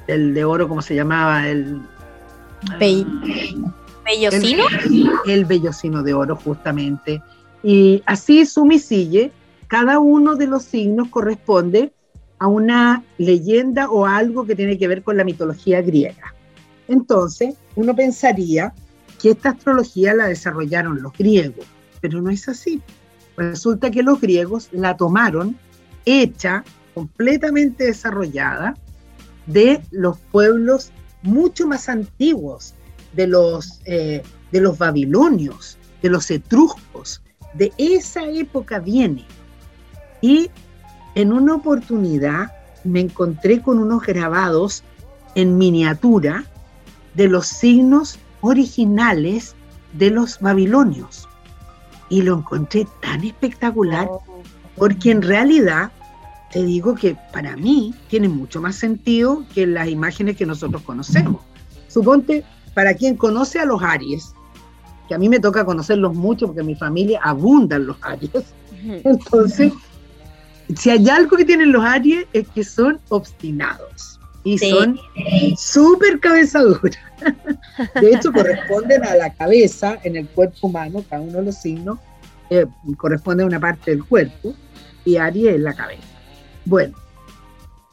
del, 0.08 0.34
de 0.34 0.44
oro, 0.44 0.68
¿cómo 0.68 0.82
se 0.82 0.96
llamaba? 0.96 1.48
El, 1.48 1.82
¿Bellocino? 4.06 4.66
El, 5.26 5.46
bellocino 5.46 6.04
de 6.04 6.14
oro, 6.14 6.36
justamente. 6.36 7.22
Y 7.64 8.04
así 8.06 8.46
su 8.46 8.66
misille, 8.66 9.32
cada 9.68 10.00
uno 10.00 10.36
de 10.36 10.48
los 10.48 10.64
signos 10.64 11.08
corresponde 11.10 11.94
a 12.44 12.48
una 12.48 13.02
leyenda 13.18 13.90
o 13.90 14.06
algo 14.06 14.46
que 14.46 14.54
tiene 14.54 14.78
que 14.78 14.90
ver 14.90 15.02
con 15.02 15.16
la 15.16 15.24
mitología 15.24 15.82
griega. 15.82 16.36
Entonces, 16.90 17.56
uno 17.78 17.96
pensaría 17.96 18.74
que 19.22 19.30
esta 19.30 19.52
astrología 19.52 20.14
la 20.14 20.28
desarrollaron 20.28 21.02
los 21.02 21.14
griegos, 21.14 21.66
pero 22.02 22.22
no 22.22 22.30
es 22.30 22.50
así. 22.50 22.82
Resulta 23.38 23.90
que 23.92 24.04
los 24.04 24.20
griegos 24.20 24.68
la 24.74 24.98
tomaron 24.98 25.56
hecha, 26.04 26.66
completamente 26.94 27.86
desarrollada, 27.86 28.76
de 29.46 29.82
los 29.92 30.18
pueblos 30.18 30.92
mucho 31.22 31.66
más 31.66 31.88
antiguos, 31.88 32.74
de 33.14 33.28
los, 33.28 33.80
eh, 33.86 34.22
de 34.52 34.60
los 34.60 34.78
babilonios, 34.78 35.78
de 36.02 36.10
los 36.10 36.30
etruscos. 36.30 37.22
De 37.54 37.72
esa 37.78 38.26
época 38.26 38.80
viene. 38.80 39.24
Y 40.20 40.50
en 41.16 41.34
una 41.34 41.56
oportunidad 41.56 42.52
me 42.84 43.00
encontré 43.00 43.62
con 43.62 43.80
unos 43.80 44.04
grabados 44.04 44.84
en 45.36 45.58
miniatura 45.58 46.46
de 47.14 47.28
los 47.28 47.48
signos 47.48 48.20
originales 48.42 49.56
de 49.94 50.10
los 50.10 50.40
babilonios. 50.40 51.28
Y 52.10 52.22
lo 52.22 52.38
encontré 52.38 52.88
tan 53.02 53.24
espectacular 53.24 54.08
oh. 54.10 54.24
porque 54.76 55.12
en 55.12 55.22
realidad 55.22 55.92
te 56.52 56.64
digo 56.64 56.94
que 56.94 57.18
para 57.32 57.56
mí 57.58 57.96
tiene 58.10 58.30
mucho 58.30 58.62
más 58.62 58.76
sentido 58.76 59.44
que 59.56 59.66
las 59.66 59.88
imágenes 59.88 60.38
que 60.38 60.46
nosotros 60.46 60.84
conocemos. 60.84 61.42
Suponte, 61.88 62.44
para 62.76 62.94
quien 62.94 63.18
conoce 63.18 63.60
a 63.60 63.66
los 63.66 63.82
Aries, 63.82 64.34
que 65.08 65.16
a 65.16 65.18
mí 65.18 65.30
me 65.30 65.40
toca 65.40 65.66
conocerlos 65.66 66.14
mucho 66.14 66.46
porque 66.46 66.62
en 66.62 66.68
mi 66.68 66.76
familia 66.76 67.20
abundan 67.24 67.88
los 67.88 67.98
Aries, 68.02 68.54
entonces, 69.04 69.74
si 70.76 70.90
hay 70.90 71.08
algo 71.10 71.38
que 71.38 71.46
tienen 71.46 71.72
los 71.72 71.84
Aries 71.84 72.26
es 72.34 72.48
que 72.50 72.64
son 72.64 73.00
obstinados 73.10 74.20
y 74.44 74.58
son 74.58 75.00
súper 75.58 76.20
cabezaduras. 76.20 76.98
De 78.02 78.14
hecho, 78.14 78.32
corresponden 78.32 79.04
a 79.06 79.16
la 79.16 79.34
cabeza 79.34 79.98
en 80.04 80.18
el 80.18 80.28
cuerpo 80.28 80.68
humano, 80.68 81.04
cada 81.10 81.22
uno 81.22 81.40
de 81.40 81.46
los 81.46 81.56
signos 81.56 81.98
eh, 82.50 82.66
corresponde 82.98 83.44
a 83.44 83.46
una 83.46 83.60
parte 83.60 83.92
del 83.92 84.04
cuerpo, 84.04 84.54
y 85.06 85.16
Aries 85.16 85.56
es 85.56 85.62
la 85.62 85.74
cabeza. 85.74 86.04
Bueno, 86.66 86.96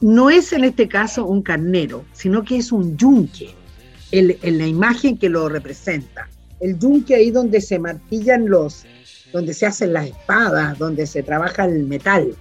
no 0.01 0.29
es 0.29 0.51
en 0.51 0.65
este 0.65 0.87
caso 0.87 1.25
un 1.25 1.41
carnero, 1.41 2.03
sino 2.11 2.43
que 2.43 2.57
es 2.57 2.71
un 2.71 2.97
yunque, 2.97 3.53
en 4.11 4.57
la 4.57 4.67
imagen 4.67 5.17
que 5.17 5.29
lo 5.29 5.47
representa. 5.47 6.27
El 6.59 6.77
yunque 6.77 7.15
ahí 7.15 7.31
donde 7.31 7.61
se 7.61 7.79
martillan 7.79 8.49
los, 8.49 8.83
donde 9.31 9.53
se 9.53 9.65
hacen 9.65 9.93
las 9.93 10.07
espadas, 10.07 10.77
donde 10.77 11.07
se 11.07 11.23
trabaja 11.23 11.63
el 11.63 11.85
metal 11.85 12.35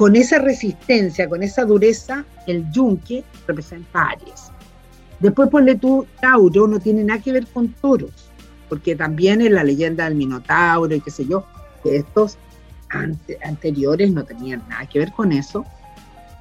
con 0.00 0.16
esa 0.16 0.38
resistencia, 0.38 1.28
con 1.28 1.42
esa 1.42 1.66
dureza, 1.66 2.24
el 2.46 2.64
yunque 2.72 3.22
representa 3.46 4.00
a 4.00 4.08
Aries. 4.12 4.50
Después 5.18 5.50
ponle 5.50 5.74
tú, 5.74 6.06
Tauro 6.22 6.66
no 6.66 6.80
tiene 6.80 7.04
nada 7.04 7.20
que 7.20 7.34
ver 7.34 7.46
con 7.46 7.68
toros, 7.68 8.30
porque 8.70 8.96
también 8.96 9.42
en 9.42 9.52
la 9.52 9.62
leyenda 9.62 10.04
del 10.04 10.14
Minotauro 10.14 10.94
y 10.94 11.02
qué 11.02 11.10
sé 11.10 11.26
yo, 11.26 11.44
estos 11.84 12.38
anteriores 13.42 14.10
no 14.10 14.24
tenían 14.24 14.64
nada 14.70 14.86
que 14.86 15.00
ver 15.00 15.12
con 15.12 15.32
eso. 15.32 15.66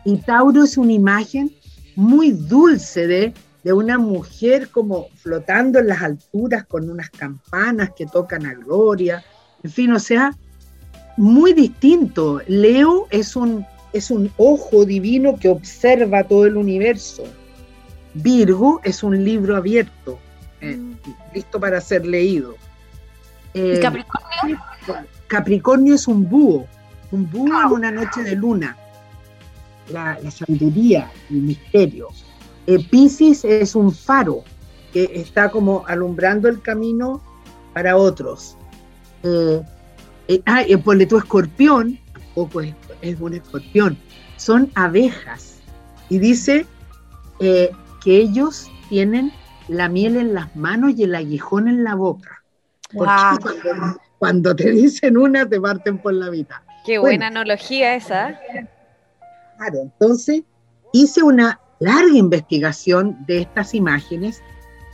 Y 0.06 0.16
Tauro 0.20 0.64
es 0.64 0.78
una 0.78 0.94
imagen 0.94 1.52
muy 1.98 2.32
dulce 2.32 3.08
de, 3.08 3.34
de 3.66 3.74
una 3.74 3.98
mujer 3.98 4.70
como 4.70 5.10
flotando 5.18 5.80
en 5.80 5.88
las 5.88 6.02
alturas 6.02 6.64
con 6.64 6.90
unas 6.90 7.10
campanas 7.10 7.90
que 7.94 8.06
tocan 8.06 8.46
a 8.46 8.54
gloria. 8.54 9.22
En 9.64 9.70
fin, 9.70 9.92
o 9.92 10.00
sea, 10.00 10.34
muy 11.20 11.52
distinto. 11.52 12.42
Leo 12.48 13.08
es 13.12 13.36
un, 13.36 13.66
es 13.92 14.10
un 14.10 14.32
ojo 14.38 14.86
divino 14.86 15.38
que 15.38 15.50
observa 15.50 16.24
todo 16.24 16.46
el 16.46 16.56
universo. 16.56 17.24
Virgo 18.14 18.80
es 18.86 19.04
un 19.04 19.24
libro 19.24 19.58
abierto, 19.58 20.18
eh, 20.62 20.78
mm. 20.78 20.96
listo 21.36 21.60
para 21.60 21.82
ser 21.82 22.06
leído. 22.06 22.56
Eh, 23.54 23.80
Capricornio? 23.82 24.60
Capricornio 25.28 25.96
es 25.96 26.08
un 26.08 26.28
búho, 26.28 26.66
un 27.12 27.30
búho 27.30 27.62
en 27.66 27.72
una 27.72 27.92
noche 27.92 28.24
de 28.24 28.36
luna. 28.36 28.78
La, 29.92 30.18
sabiduría, 30.32 31.12
el 31.30 31.42
misterio. 31.42 32.08
Eh, 32.66 32.80
Pisces 32.90 33.44
es 33.44 33.76
un 33.76 33.92
faro 33.92 34.44
que 34.94 35.12
está 35.16 35.52
como 35.52 35.86
alumbrando 35.86 36.48
el 36.48 36.62
camino 36.62 37.22
para 37.74 37.98
otros. 37.98 38.56
Eh, 40.30 40.36
eh, 40.36 40.42
ah, 40.46 40.64
ponle 40.84 41.08
tu 41.08 41.18
escorpión, 41.18 41.98
tampoco 42.14 42.62
es, 42.62 43.20
un 43.20 43.34
escorpión, 43.34 43.98
son 44.38 44.72
abejas. 44.76 45.60
Y 46.08 46.20
dice 46.20 46.68
eh, 47.40 47.72
que 48.04 48.18
ellos 48.18 48.70
tienen 48.90 49.32
la 49.68 49.90
miel 49.90 50.18
en 50.18 50.36
las 50.36 50.56
manos 50.56 50.94
y 50.96 51.04
el 51.04 51.16
aguijón 51.16 51.68
en 51.68 51.84
la 51.84 51.96
boca. 51.96 52.44
Porque 52.94 53.50
cuando, 54.20 54.56
te 54.56 54.70
dicen 54.70 55.18
una, 55.18 55.50
te 55.50 55.60
parten 55.60 55.98
por 55.98 56.14
la 56.14 56.30
mitad. 56.30 56.58
Qué 56.86 57.00
buena 57.00 57.28
analogía 57.28 57.96
esa. 57.96 58.40
Claro, 59.58 59.80
entonces 59.82 60.44
hice 60.94 61.24
una 61.24 61.60
larga 61.80 62.16
investigación 62.16 63.18
de 63.26 63.42
estas 63.42 63.74
imágenes 63.74 64.44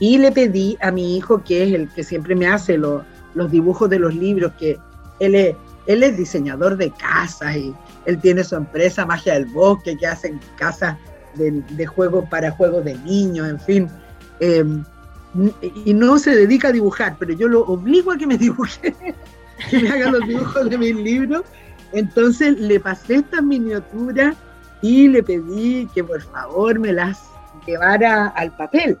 y 0.00 0.16
le 0.16 0.32
pedí 0.32 0.78
a 0.80 0.90
mi 0.90 1.18
hijo, 1.18 1.44
que 1.44 1.62
es 1.62 1.74
el 1.74 1.90
que 1.90 2.04
siempre 2.04 2.34
me 2.34 2.46
hace 2.46 2.78
los 2.78 3.04
dibujos 3.50 3.90
de 3.90 3.98
los 3.98 4.14
libros, 4.14 4.52
que 4.58 4.78
él 5.20 5.34
es, 5.34 6.16
diseñador 6.16 6.76
de 6.76 6.90
casas 6.90 7.56
y 7.56 7.74
él 8.06 8.20
tiene 8.20 8.44
su 8.44 8.56
empresa 8.56 9.06
Magia 9.06 9.34
del 9.34 9.46
Bosque 9.46 9.96
que 9.96 10.06
hace 10.06 10.38
casas 10.56 10.96
de, 11.34 11.50
de 11.50 11.86
juegos 11.86 12.28
para 12.28 12.50
juegos 12.50 12.84
de 12.84 12.96
niños, 12.98 13.48
en 13.48 13.60
fin. 13.60 13.90
Em, 14.40 14.84
y 15.84 15.92
no 15.92 16.18
se 16.18 16.34
dedica 16.34 16.68
a 16.68 16.72
dibujar, 16.72 17.16
pero 17.18 17.34
yo 17.34 17.48
lo 17.48 17.60
obligo 17.62 18.12
a 18.12 18.16
que 18.16 18.26
me 18.26 18.38
dibuje, 18.38 18.94
que 19.70 19.78
me 19.78 19.88
haga 19.90 20.10
los 20.10 20.26
dibujos 20.26 20.70
de 20.70 20.78
mis 20.78 20.96
libros. 20.96 21.42
Entonces 21.92 22.58
le 22.58 22.80
pasé 22.80 23.16
estas 23.16 23.42
miniaturas 23.42 24.36
y 24.82 25.08
le 25.08 25.22
pedí 25.22 25.88
que 25.94 26.02
por 26.04 26.22
favor 26.22 26.78
me 26.78 26.92
las 26.92 27.18
llevara 27.66 28.28
al 28.28 28.54
papel. 28.56 28.98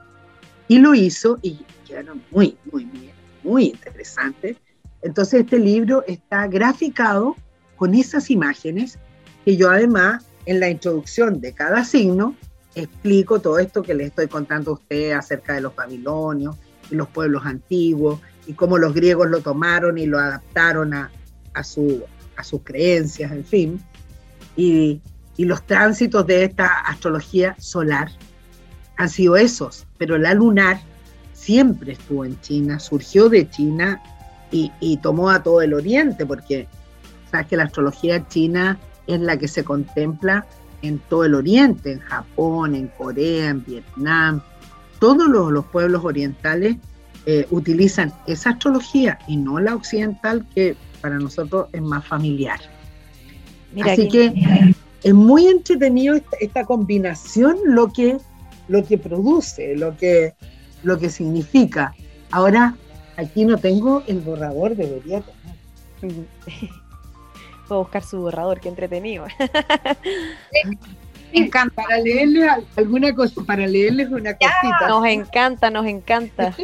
Y 0.68 0.78
lo 0.78 0.94
hizo 0.94 1.38
y 1.42 1.60
quedaron 1.86 2.22
muy, 2.30 2.56
muy 2.72 2.84
bien, 2.84 3.12
muy 3.42 3.66
interesantes. 3.66 4.56
Entonces 5.02 5.40
este 5.40 5.58
libro 5.58 6.04
está 6.06 6.46
graficado 6.46 7.36
con 7.76 7.94
esas 7.94 8.30
imágenes 8.30 8.98
que 9.44 9.56
yo 9.56 9.70
además 9.70 10.24
en 10.46 10.60
la 10.60 10.68
introducción 10.70 11.40
de 11.40 11.52
cada 11.52 11.84
signo 11.84 12.34
explico 12.74 13.40
todo 13.40 13.58
esto 13.58 13.82
que 13.82 13.94
les 13.94 14.08
estoy 14.08 14.28
contando 14.28 14.72
a 14.72 14.74
ustedes 14.74 15.16
acerca 15.16 15.54
de 15.54 15.62
los 15.62 15.74
babilonios 15.74 16.56
y 16.90 16.94
los 16.94 17.08
pueblos 17.08 17.44
antiguos 17.44 18.20
y 18.46 18.52
cómo 18.52 18.78
los 18.78 18.94
griegos 18.94 19.28
lo 19.28 19.40
tomaron 19.40 19.98
y 19.98 20.06
lo 20.06 20.18
adaptaron 20.18 20.94
a, 20.94 21.10
su, 21.64 22.02
a 22.36 22.44
sus 22.44 22.60
creencias, 22.62 23.32
en 23.32 23.44
fin. 23.44 23.80
Y, 24.56 25.00
y 25.36 25.44
los 25.44 25.66
tránsitos 25.66 26.26
de 26.26 26.44
esta 26.44 26.66
astrología 26.80 27.56
solar 27.58 28.10
han 28.96 29.08
sido 29.08 29.36
esos, 29.36 29.86
pero 29.98 30.16
la 30.16 30.34
lunar 30.34 30.80
siempre 31.32 31.92
estuvo 31.92 32.24
en 32.24 32.40
China, 32.40 32.78
surgió 32.78 33.28
de 33.28 33.48
China 33.48 34.02
y, 34.50 34.96
tomó 34.98 35.30
a 35.30 35.42
todo 35.42 35.60
el 35.62 35.74
Oriente, 35.74 36.24
porque 36.24 36.66
sabes 37.30 37.46
que 37.46 37.56
la 37.56 37.64
astrología 37.64 38.26
china 38.28 38.78
es 39.06 39.20
la 39.20 39.36
que 39.36 39.48
se 39.48 39.64
contempla 39.64 40.46
en 40.82 40.98
todo 40.98 41.24
el 41.24 41.34
Oriente, 41.34 41.92
en 41.92 42.00
Japón, 42.00 42.74
en 42.74 42.88
Corea, 42.88 43.50
en 43.50 43.64
Vietnam. 43.64 44.40
Todos 45.00 45.28
los, 45.28 45.64
pueblos 45.66 46.04
orientales 46.04 46.76
eh, 47.26 47.46
utilizan 47.50 48.12
esa 48.26 48.50
astrología 48.50 49.18
y 49.26 49.36
no 49.36 49.58
la 49.58 49.74
occidental 49.74 50.46
que 50.54 50.76
para 51.00 51.18
nosotros 51.18 51.68
es 51.72 51.82
más 51.82 52.06
familiar. 52.06 52.60
Así 53.82 54.08
que 54.08 54.32
es 55.02 55.14
muy 55.14 55.46
entretenido 55.46 56.18
esta, 56.40 56.64
combinación 56.64 57.58
lo 57.64 57.92
que, 57.92 58.16
lo 58.68 58.84
que 58.84 58.98
produce, 58.98 59.76
lo 59.76 59.96
que, 59.96 60.34
lo 60.82 60.98
que 60.98 61.10
significa. 61.10 61.94
Ahora, 62.30 62.76
Aquí 63.16 63.44
no 63.44 63.56
tengo 63.56 64.02
el 64.06 64.20
borrador, 64.20 64.76
debería 64.76 65.22
tener. 66.00 66.26
Puedo 67.68 67.82
buscar 67.82 68.04
su 68.04 68.20
borrador, 68.20 68.60
qué 68.60 68.68
entretenido. 68.68 69.26
Me 71.32 71.46
encanta. 71.46 71.82
Para 71.82 71.98
leerles 71.98 72.48
alguna 72.76 73.14
cosa, 73.14 73.42
para 73.44 73.66
leerles 73.66 74.08
una 74.08 74.34
cosita. 74.34 74.88
Nos 74.88 75.06
encanta, 75.06 75.70
nos 75.70 75.86
encanta. 75.86 76.54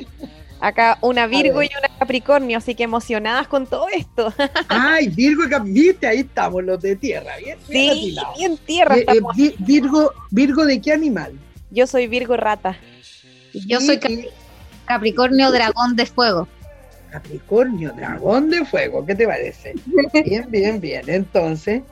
Acá 0.60 0.98
una 1.00 1.26
Virgo 1.26 1.60
y 1.62 1.70
una 1.76 1.88
Capricornio, 1.98 2.58
así 2.58 2.76
que 2.76 2.84
emocionadas 2.84 3.48
con 3.48 3.66
todo 3.66 3.88
esto. 3.92 4.32
Ay, 4.68 5.08
Virgo 5.08 5.44
y 5.44 5.50
Capricornio, 5.50 6.08
ahí 6.08 6.20
estamos 6.20 6.62
los 6.62 6.80
de 6.80 6.94
tierra, 6.94 7.36
bien. 7.38 7.58
Sí, 7.68 8.16
bien 8.38 8.56
tierra. 8.58 8.96
Eh, 8.96 9.06
eh, 9.08 9.54
Virgo, 9.58 10.12
Virgo, 10.30 10.64
¿de 10.64 10.80
qué 10.80 10.92
animal? 10.92 11.32
Yo 11.70 11.88
soy 11.88 12.06
Virgo 12.06 12.36
rata. 12.36 12.76
Yo 13.52 13.80
soy 13.80 13.98
Capricornio 13.98 14.41
Dragón 14.86 15.96
de 15.96 16.06
Fuego. 16.06 16.48
Capricornio 17.10 17.92
Dragón 17.92 18.50
de 18.50 18.64
Fuego, 18.64 19.04
¿qué 19.04 19.14
te 19.14 19.26
parece? 19.26 19.74
Bien, 20.24 20.46
bien, 20.48 20.80
bien. 20.80 21.02
Entonces, 21.06 21.82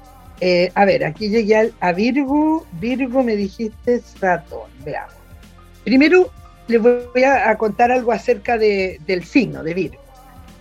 eh, 0.40 0.72
a 0.74 0.84
ver, 0.84 1.04
aquí 1.04 1.28
llegué 1.28 1.72
a 1.78 1.92
Virgo. 1.92 2.66
Virgo 2.80 3.22
me 3.22 3.36
dijiste 3.36 4.02
ratón. 4.20 4.70
Veamos. 4.84 5.14
Primero 5.84 6.30
les 6.68 6.80
voy 6.80 7.24
a, 7.24 7.56
contar 7.56 7.90
algo 7.90 8.12
acerca 8.12 8.56
del 8.56 9.24
signo 9.24 9.62
de 9.62 9.74
Virgo. 9.74 10.02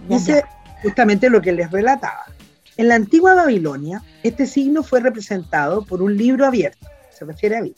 Dice 0.07 0.43
justamente 0.81 1.29
lo 1.29 1.41
que 1.41 1.51
les 1.51 1.69
relataba. 1.71 2.25
En 2.77 2.87
la 2.87 2.95
antigua 2.95 3.35
Babilonia, 3.35 4.01
este 4.23 4.47
signo 4.47 4.83
fue 4.83 5.01
representado 5.01 5.85
por 5.85 6.01
un 6.01 6.15
libro 6.15 6.45
abierto, 6.45 6.87
se 7.11 7.25
refiere 7.25 7.57
a 7.57 7.61
vida, 7.61 7.75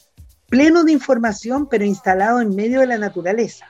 pleno 0.48 0.84
de 0.84 0.92
información 0.92 1.68
pero 1.68 1.84
instalado 1.84 2.40
en 2.40 2.56
medio 2.56 2.82
de 2.82 2.88
la 2.88 3.00
naturaleza, 3.00 3.66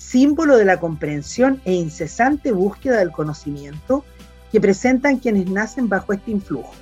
símbolo 0.00 0.56
de 0.56 0.64
la 0.64 0.80
comprensión 0.80 1.60
e 1.66 1.74
incesante 1.74 2.52
búsqueda 2.52 2.98
del 2.98 3.12
conocimiento 3.12 4.02
que 4.50 4.60
presentan 4.60 5.18
quienes 5.18 5.48
nacen 5.48 5.88
bajo 5.88 6.14
este 6.14 6.30
influjo, 6.30 6.72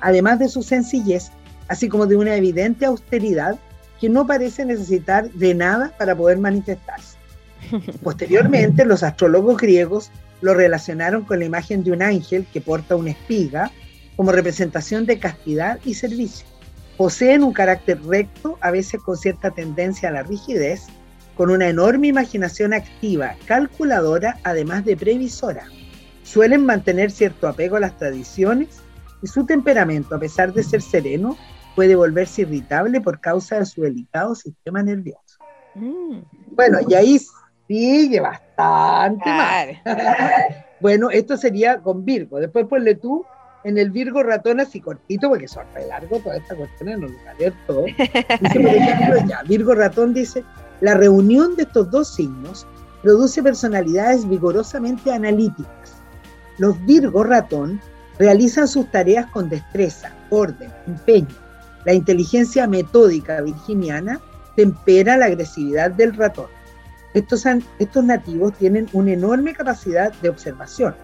además 0.00 0.38
de 0.38 0.48
su 0.48 0.62
sencillez, 0.62 1.30
así 1.68 1.88
como 1.88 2.06
de 2.06 2.16
una 2.16 2.36
evidente 2.36 2.84
austeridad 2.84 3.58
que 3.98 4.10
no 4.10 4.26
parece 4.26 4.66
necesitar 4.66 5.30
de 5.32 5.54
nada 5.54 5.92
para 5.98 6.14
poder 6.14 6.38
manifestarse. 6.38 7.16
Posteriormente, 8.02 8.84
los 8.84 9.02
astrólogos 9.02 9.56
griegos 9.56 10.10
lo 10.42 10.54
relacionaron 10.54 11.24
con 11.24 11.38
la 11.38 11.46
imagen 11.46 11.82
de 11.82 11.92
un 11.92 12.02
ángel 12.02 12.46
que 12.52 12.60
porta 12.60 12.96
una 12.96 13.10
espiga 13.10 13.72
como 14.14 14.30
representación 14.30 15.06
de 15.06 15.18
castidad 15.18 15.80
y 15.84 15.94
servicio. 15.94 16.46
Poseen 16.98 17.42
un 17.42 17.52
carácter 17.52 18.00
recto, 18.04 18.58
a 18.60 18.70
veces 18.70 19.00
con 19.00 19.16
cierta 19.16 19.50
tendencia 19.52 20.10
a 20.10 20.12
la 20.12 20.22
rigidez, 20.22 20.86
con 21.38 21.50
una 21.50 21.68
enorme 21.68 22.08
imaginación 22.08 22.74
activa, 22.74 23.36
calculadora, 23.46 24.38
además 24.42 24.84
de 24.84 24.96
previsora. 24.96 25.66
Suelen 26.24 26.66
mantener 26.66 27.12
cierto 27.12 27.46
apego 27.46 27.76
a 27.76 27.80
las 27.80 27.96
tradiciones 27.96 28.82
y 29.22 29.28
su 29.28 29.46
temperamento, 29.46 30.16
a 30.16 30.18
pesar 30.18 30.52
de 30.52 30.64
ser 30.64 30.82
sereno, 30.82 31.38
puede 31.76 31.94
volverse 31.94 32.42
irritable 32.42 33.00
por 33.00 33.20
causa 33.20 33.60
de 33.60 33.66
su 33.66 33.82
delicado 33.82 34.34
sistema 34.34 34.82
nervioso. 34.82 35.38
Mm. 35.76 36.22
Bueno, 36.56 36.78
y 36.88 36.94
ahí 36.94 37.20
sigue 37.68 38.18
bastante 38.18 39.30
más. 39.30 39.66
bueno, 40.80 41.08
esto 41.08 41.36
sería 41.36 41.78
con 41.80 42.04
Virgo. 42.04 42.40
Después 42.40 42.66
ponle 42.66 42.96
tú 42.96 43.24
en 43.62 43.78
el 43.78 43.92
Virgo 43.92 44.24
ratón 44.24 44.58
así 44.58 44.80
cortito, 44.80 45.28
porque 45.28 45.46
son 45.46 45.66
re 45.72 45.86
largo 45.86 46.18
toda 46.18 46.36
esta 46.36 46.56
cuestión, 46.56 47.00
no 47.00 47.06
lo 47.06 47.14
leer 47.38 47.54
todo. 47.68 47.84
Dice, 47.84 48.60
por 48.60 48.74
ejemplo, 48.74 49.16
ya, 49.28 49.42
Virgo 49.44 49.76
ratón 49.76 50.12
dice, 50.12 50.42
la 50.80 50.94
reunión 50.94 51.56
de 51.56 51.64
estos 51.64 51.90
dos 51.90 52.08
signos 52.08 52.66
produce 53.02 53.42
personalidades 53.42 54.28
vigorosamente 54.28 55.12
analíticas. 55.12 55.96
Los 56.58 56.84
Virgo 56.86 57.24
ratón 57.24 57.80
realizan 58.18 58.68
sus 58.68 58.90
tareas 58.90 59.30
con 59.30 59.48
destreza, 59.48 60.12
orden, 60.30 60.72
empeño. 60.86 61.34
La 61.84 61.94
inteligencia 61.94 62.66
metódica 62.66 63.40
virginiana 63.40 64.20
tempera 64.56 65.16
la 65.16 65.26
agresividad 65.26 65.92
del 65.92 66.14
ratón. 66.16 66.46
Estos, 67.14 67.44
estos 67.78 68.04
nativos 68.04 68.52
tienen 68.54 68.88
una 68.92 69.12
enorme 69.12 69.54
capacidad 69.54 70.12
de 70.14 70.28
observación. 70.28 70.94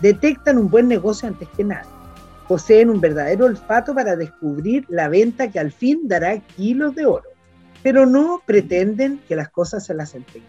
Detectan 0.00 0.58
un 0.58 0.68
buen 0.68 0.88
negocio 0.88 1.28
antes 1.28 1.48
que 1.56 1.64
nada. 1.64 1.86
Poseen 2.48 2.90
un 2.90 3.00
verdadero 3.00 3.46
olfato 3.46 3.94
para 3.94 4.16
descubrir 4.16 4.84
la 4.88 5.08
venta 5.08 5.48
que 5.48 5.60
al 5.60 5.72
fin 5.72 6.00
dará 6.08 6.38
kilos 6.38 6.94
de 6.94 7.06
oro. 7.06 7.31
Pero 7.82 8.06
no 8.06 8.42
pretenden 8.46 9.20
que 9.28 9.36
las 9.36 9.48
cosas 9.48 9.84
se 9.84 9.94
las 9.94 10.14
entreguen 10.14 10.48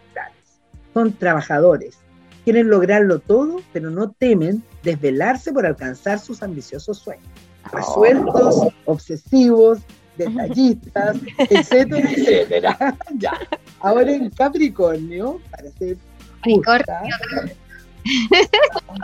Son 0.93 1.13
trabajadores. 1.13 1.97
Quieren 2.43 2.69
lograrlo 2.69 3.19
todo, 3.19 3.61
pero 3.71 3.89
no 3.89 4.11
temen 4.11 4.63
desvelarse 4.83 5.53
por 5.53 5.65
alcanzar 5.65 6.19
sus 6.19 6.43
ambiciosos 6.43 6.99
sueños. 6.99 7.25
Oh. 7.65 7.77
Resueltos, 7.77 8.67
obsesivos, 8.85 9.79
detallistas, 10.17 11.17
etcétera, 11.49 12.11
etcétera. 12.11 12.97
ya. 13.17 13.31
Ahora 13.79 14.11
en 14.11 14.29
Capricornio, 14.29 15.39
para 15.49 15.69
ser 15.71 15.97
Capricornio. 16.35 17.15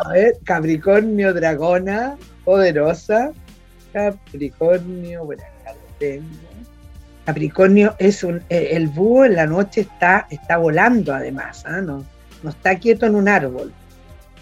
a 0.04 0.10
ver, 0.12 0.38
Capricornio 0.44 1.34
dragona, 1.34 2.18
poderosa. 2.44 3.32
Capricornio, 3.94 5.26
bueno, 5.26 5.44
acá 5.62 5.74
lo 5.74 5.98
tengo. 5.98 6.49
Capricornio 7.30 7.94
es 8.00 8.24
un, 8.24 8.38
eh, 8.50 8.70
el 8.72 8.88
búho 8.88 9.24
en 9.24 9.36
la 9.36 9.46
noche 9.46 9.82
está, 9.82 10.26
está 10.32 10.58
volando 10.58 11.14
además, 11.14 11.64
¿ah? 11.68 11.80
no, 11.80 12.04
no 12.42 12.50
está 12.50 12.74
quieto 12.80 13.06
en 13.06 13.14
un 13.14 13.28
árbol. 13.28 13.72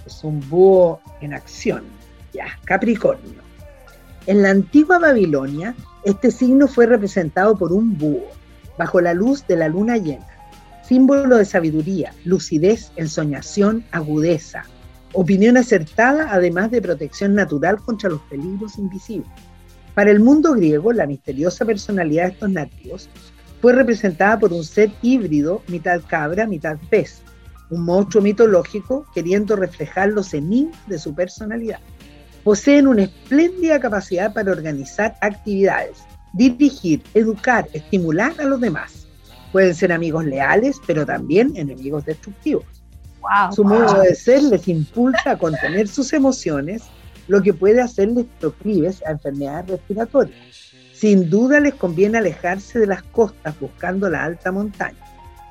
Es 0.05 0.23
un 0.23 0.39
búho 0.49 1.01
en 1.19 1.33
acción. 1.33 1.83
Ya, 2.33 2.45
Capricornio. 2.63 3.41
En 4.25 4.41
la 4.41 4.51
antigua 4.51 4.99
Babilonia, 4.99 5.75
este 6.05 6.31
signo 6.31 6.65
fue 6.65 6.85
representado 6.85 7.57
por 7.57 7.73
un 7.73 7.97
búho, 7.97 8.23
bajo 8.77 9.01
la 9.01 9.13
luz 9.13 9.45
de 9.47 9.57
la 9.57 9.67
luna 9.67 9.97
llena, 9.97 10.25
símbolo 10.87 11.35
de 11.35 11.43
sabiduría, 11.43 12.13
lucidez, 12.23 12.93
ensoñación, 12.95 13.83
agudeza, 13.91 14.63
opinión 15.11 15.57
acertada, 15.57 16.29
además 16.31 16.71
de 16.71 16.81
protección 16.81 17.35
natural 17.35 17.81
contra 17.81 18.09
los 18.09 18.21
peligros 18.29 18.77
invisibles. 18.77 19.27
Para 19.97 20.11
el 20.11 20.19
mundo 20.19 20.53
griego, 20.53 20.93
la 20.93 21.07
misteriosa 21.07 21.65
personalidad 21.65 22.25
de 22.25 22.33
estos 22.33 22.51
nativos 22.51 23.09
fue 23.59 23.73
representada 23.73 24.37
por 24.37 24.53
un 24.53 24.63
ser 24.63 24.91
híbrido, 25.01 25.63
mitad 25.67 26.01
cabra, 26.07 26.45
mitad 26.45 26.77
pez, 26.91 27.23
un 27.71 27.83
monstruo 27.83 28.21
mitológico 28.21 29.07
queriendo 29.15 29.55
reflejar 29.55 30.09
los 30.09 30.35
enigmas 30.35 30.77
de 30.87 30.99
su 30.99 31.15
personalidad 31.15 31.79
poseen 32.47 32.87
una 32.87 33.03
espléndida 33.03 33.77
capacidad 33.77 34.33
para 34.33 34.53
organizar 34.53 35.17
actividades, 35.19 35.97
dirigir, 36.31 37.03
educar, 37.13 37.67
estimular 37.73 38.33
a 38.39 38.45
los 38.45 38.61
demás. 38.61 39.05
Pueden 39.51 39.75
ser 39.75 39.91
amigos 39.91 40.23
leales, 40.23 40.77
pero 40.87 41.05
también 41.05 41.51
enemigos 41.57 42.05
destructivos. 42.05 42.63
Su 43.51 43.65
modo 43.65 43.99
de 43.99 44.15
ser 44.15 44.43
les 44.43 44.65
impulsa 44.69 45.31
a 45.31 45.37
contener 45.37 45.89
sus 45.89 46.13
emociones, 46.13 46.83
lo 47.27 47.41
que 47.41 47.53
puede 47.53 47.81
hacerles 47.81 48.25
proclives 48.39 49.05
a 49.05 49.11
enfermedades 49.11 49.69
respiratorias. 49.71 50.39
Sin 50.93 51.29
duda 51.29 51.59
les 51.59 51.75
conviene 51.75 52.17
alejarse 52.17 52.79
de 52.79 52.87
las 52.87 53.03
costas 53.03 53.59
buscando 53.59 54.09
la 54.09 54.23
alta 54.23 54.51
montaña. 54.51 54.97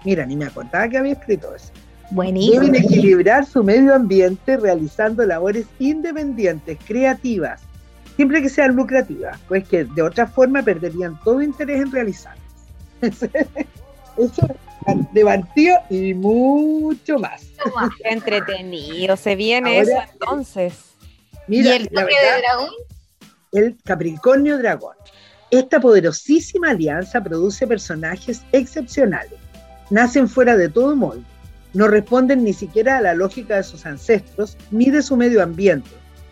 Mira, 0.05 0.27
ni 0.27 0.37
me 0.37 0.47
acordaba 0.47 0.89
que 0.89 0.99
había 0.99 1.13
escrito 1.13 1.55
eso. 1.55 1.71
Deben 2.11 2.75
equilibrar 2.75 3.45
su 3.47 3.65
medio 3.65 3.95
ambiente 3.95 4.57
realizando 4.57 5.25
labores 5.25 5.67
independientes, 5.79 6.79
creativas, 6.87 7.63
siempre 8.15 8.41
que 8.43 8.49
sean 8.49 8.77
lucrativas, 8.77 9.39
pues 9.49 9.69
que 9.69 9.85
de 9.85 10.03
otra 10.03 10.27
forma 10.27 10.63
perderían 10.63 11.19
todo 11.25 11.43
interés 11.43 11.83
en 11.83 11.91
realizarlas. 11.91 12.43
Eso 14.17 14.49
de 15.13 15.25
partida 15.25 15.85
y 15.91 16.15
mucho 16.15 17.19
más. 17.19 17.43
entretenido, 18.05 19.17
se 19.17 19.37
viene 19.37 19.81
eso 19.81 19.99
entonces. 20.13 20.96
Mira, 21.49 21.71
¿Y 21.71 21.77
el 21.77 21.85
de 21.85 21.91
dragón? 21.91 22.71
El 23.53 23.77
Capricornio 23.85 24.59
Dragón. 24.59 24.97
Esta 25.51 25.81
poderosísima 25.81 26.71
alianza 26.71 27.23
produce 27.23 27.67
personajes 27.67 28.43
excepcionales. 28.53 29.39
Nacen 29.91 30.29
fuera 30.29 30.57
de 30.57 30.69
todo 30.69 30.97
molde 30.97 31.25
no 31.77 31.89
responden 31.89 32.43
ni 32.43 32.55
siquiera 32.55 32.97
a 32.97 33.03
la 33.03 33.13
lógica 33.13 33.57
de 33.57 33.63
sus 33.63 33.85
ancestros 33.85 34.57
ni 34.71 34.91
de 34.91 35.03
su 35.03 35.15
medio 35.15 35.43
ambiente, 35.43 35.91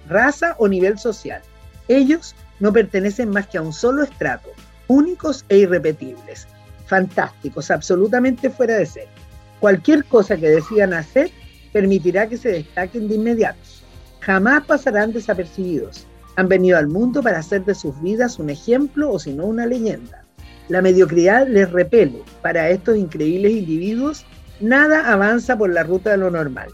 raza 0.09 0.57
o 0.59 0.68
nivel 0.68 0.98
social. 0.98 1.42
Ellos 1.88 2.35
no 2.61 2.72
pertenecen 2.72 3.29
más 3.29 3.48
que 3.48 3.59
a 3.59 3.62
un 3.62 3.74
solo 3.74 4.05
estrato, 4.05 4.48
únicos 4.88 5.44
e 5.50 5.59
irrepetibles, 5.59 6.46
fantásticos, 6.87 7.70
absolutamente 7.70 8.48
fuera 8.48 8.79
de 8.79 8.87
ser. 8.87 9.07
Cualquier 9.61 10.07
cosa 10.07 10.38
que 10.38 10.48
decidan 10.48 10.94
hacer 10.94 11.31
permitirá 11.74 12.27
que 12.27 12.38
se 12.38 12.48
destaquen 12.48 13.07
de 13.07 13.16
inmediato. 13.16 13.61
Jamás 14.25 14.65
pasarán 14.65 15.13
desapercibidos. 15.13 16.07
Han 16.37 16.49
venido 16.49 16.79
al 16.79 16.89
mundo 16.89 17.23
para 17.23 17.39
hacer 17.39 17.65
de 17.65 17.75
sus 17.75 18.01
vidas 18.01 18.39
un 18.39 18.51
ejemplo 18.51 19.11
o 19.11 19.19
si 19.19 19.33
no 19.33 19.47
una 19.47 19.67
leyenda. 19.67 20.25
La 20.69 20.83
mediocridad 20.83 21.47
les 21.47 21.71
repele. 21.71 22.23
Para 22.43 22.71
estos 22.71 22.97
increíbles 22.97 23.53
individuos 23.53 24.25
Nada 24.61 25.13
avanza 25.13 25.59
por 25.59 25.71
la 25.71 25.83
ruta 25.83 26.11
de 26.11 26.17
lo 26.17 26.31
normal. 26.31 26.69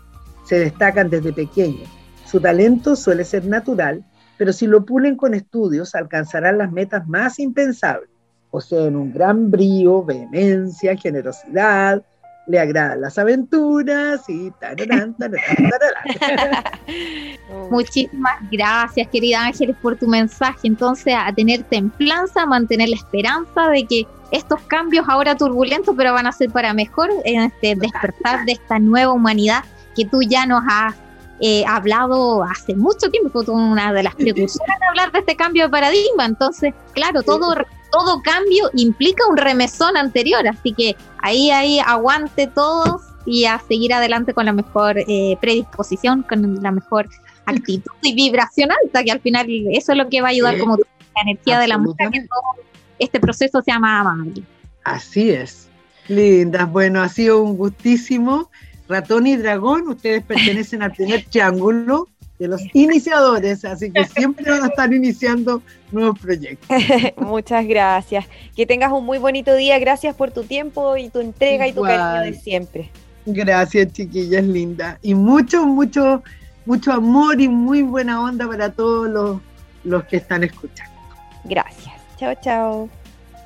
Se 0.44 0.58
destacan 0.58 1.08
desde 1.08 1.32
pequeños. 1.32 1.88
Su 2.26 2.38
talento 2.38 2.94
suele 2.94 3.24
ser 3.24 3.46
natural, 3.46 4.04
pero 4.36 4.52
si 4.52 4.66
lo 4.66 4.84
pulen 4.84 5.16
con 5.16 5.34
estudios 5.34 5.94
alcanzarán 5.94 6.58
las 6.58 6.70
metas 6.70 7.08
más 7.08 7.38
impensables. 7.38 8.10
Poseen 8.50 8.96
un 8.96 9.12
gran 9.12 9.50
brío, 9.50 10.04
vehemencia, 10.04 10.96
generosidad, 10.96 12.02
le 12.46 12.58
agradan 12.58 13.00
las 13.00 13.18
aventuras 13.18 14.22
y 14.28 14.50
tararán, 14.52 15.14
Muchísimas 17.70 18.34
gracias, 18.50 19.08
querida 19.08 19.44
Ángeles, 19.44 19.76
por 19.80 19.96
tu 19.96 20.06
mensaje. 20.06 20.68
Entonces, 20.68 21.14
a 21.16 21.32
tener 21.32 21.62
templanza, 21.64 22.42
a 22.42 22.46
mantener 22.46 22.88
la 22.88 22.96
esperanza 22.96 23.68
de 23.68 23.84
que 23.84 24.06
estos 24.32 24.60
cambios 24.62 25.06
ahora 25.08 25.36
turbulentos, 25.36 25.94
pero 25.96 26.12
van 26.12 26.26
a 26.26 26.32
ser 26.32 26.50
para 26.50 26.72
mejor, 26.72 27.10
en 27.24 27.42
este 27.42 27.74
despertar 27.76 28.44
de 28.44 28.52
esta 28.52 28.78
nueva 28.78 29.12
humanidad 29.12 29.64
que 29.94 30.04
tú 30.04 30.22
ya 30.22 30.46
nos 30.46 30.62
has 30.68 30.94
eh, 31.40 31.64
hablado 31.66 32.44
hace 32.44 32.74
mucho 32.74 33.10
tiempo, 33.10 33.42
fue 33.42 33.54
una 33.54 33.92
de 33.92 34.02
las 34.02 34.14
precursoras 34.14 34.78
de 34.78 34.86
hablar 34.86 35.12
de 35.12 35.20
este 35.20 35.36
cambio 35.36 35.64
de 35.64 35.70
paradigma. 35.70 36.26
Entonces, 36.26 36.74
claro, 36.92 37.22
todo, 37.22 37.54
todo 37.90 38.22
cambio 38.22 38.70
implica 38.74 39.26
un 39.28 39.36
remesón 39.36 39.96
anterior, 39.96 40.46
así 40.46 40.72
que 40.72 40.96
ahí, 41.18 41.50
ahí, 41.50 41.80
aguante 41.80 42.46
todos 42.46 43.02
y 43.26 43.44
a 43.44 43.58
seguir 43.58 43.92
adelante 43.92 44.34
con 44.34 44.46
la 44.46 44.52
mejor 44.52 44.98
eh, 44.98 45.36
predisposición, 45.40 46.22
con 46.22 46.62
la 46.62 46.70
mejor 46.70 47.08
actitud 47.46 47.92
y 48.02 48.14
vibración 48.14 48.70
alta, 48.84 49.02
que 49.04 49.12
al 49.12 49.20
final 49.20 49.46
eso 49.72 49.92
es 49.92 49.98
lo 49.98 50.08
que 50.08 50.20
va 50.20 50.28
a 50.28 50.30
ayudar 50.30 50.58
como 50.58 50.76
la 50.76 51.22
energía 51.22 51.58
de 51.58 51.68
la 51.68 51.78
mujer, 51.78 52.10
que 52.10 52.20
todo 52.20 52.64
este 52.98 53.20
proceso 53.20 53.62
sea 53.62 53.78
más 53.78 54.00
amable. 54.00 54.42
Así 54.84 55.30
es. 55.30 55.68
Lindas, 56.08 56.70
bueno, 56.70 57.02
ha 57.02 57.08
sido 57.08 57.42
un 57.42 57.56
gustísimo. 57.56 58.50
Ratón 58.88 59.26
y 59.28 59.36
Dragón, 59.36 59.86
ustedes 59.88 60.24
pertenecen 60.24 60.82
al 60.82 60.92
primer 60.92 61.24
triángulo 61.24 62.08
de 62.40 62.48
los 62.48 62.62
iniciadores, 62.72 63.66
así 63.66 63.92
que 63.92 64.02
siempre 64.06 64.50
van 64.50 64.64
a 64.64 64.68
estar 64.68 64.90
iniciando 64.90 65.62
nuevos 65.92 66.18
proyectos. 66.18 66.68
Muchas 67.18 67.66
gracias. 67.66 68.24
Que 68.56 68.64
tengas 68.64 68.90
un 68.92 69.04
muy 69.04 69.18
bonito 69.18 69.54
día. 69.54 69.78
Gracias 69.78 70.16
por 70.16 70.30
tu 70.30 70.44
tiempo 70.44 70.96
y 70.96 71.10
tu 71.10 71.20
entrega 71.20 71.68
y 71.68 71.74
tu 71.74 71.82
cariño 71.82 72.22
de 72.22 72.32
siempre. 72.32 72.90
Gracias, 73.26 73.92
chiquillas 73.92 74.42
linda. 74.44 74.98
Y 75.02 75.14
mucho, 75.14 75.66
mucho, 75.66 76.22
mucho 76.64 76.92
amor 76.92 77.38
y 77.42 77.48
muy 77.48 77.82
buena 77.82 78.22
onda 78.22 78.48
para 78.48 78.72
todos 78.72 79.10
los, 79.10 79.38
los 79.84 80.04
que 80.04 80.16
están 80.16 80.42
escuchando. 80.42 80.98
Gracias. 81.44 81.94
Chao, 82.16 82.34
chao. 82.42 82.88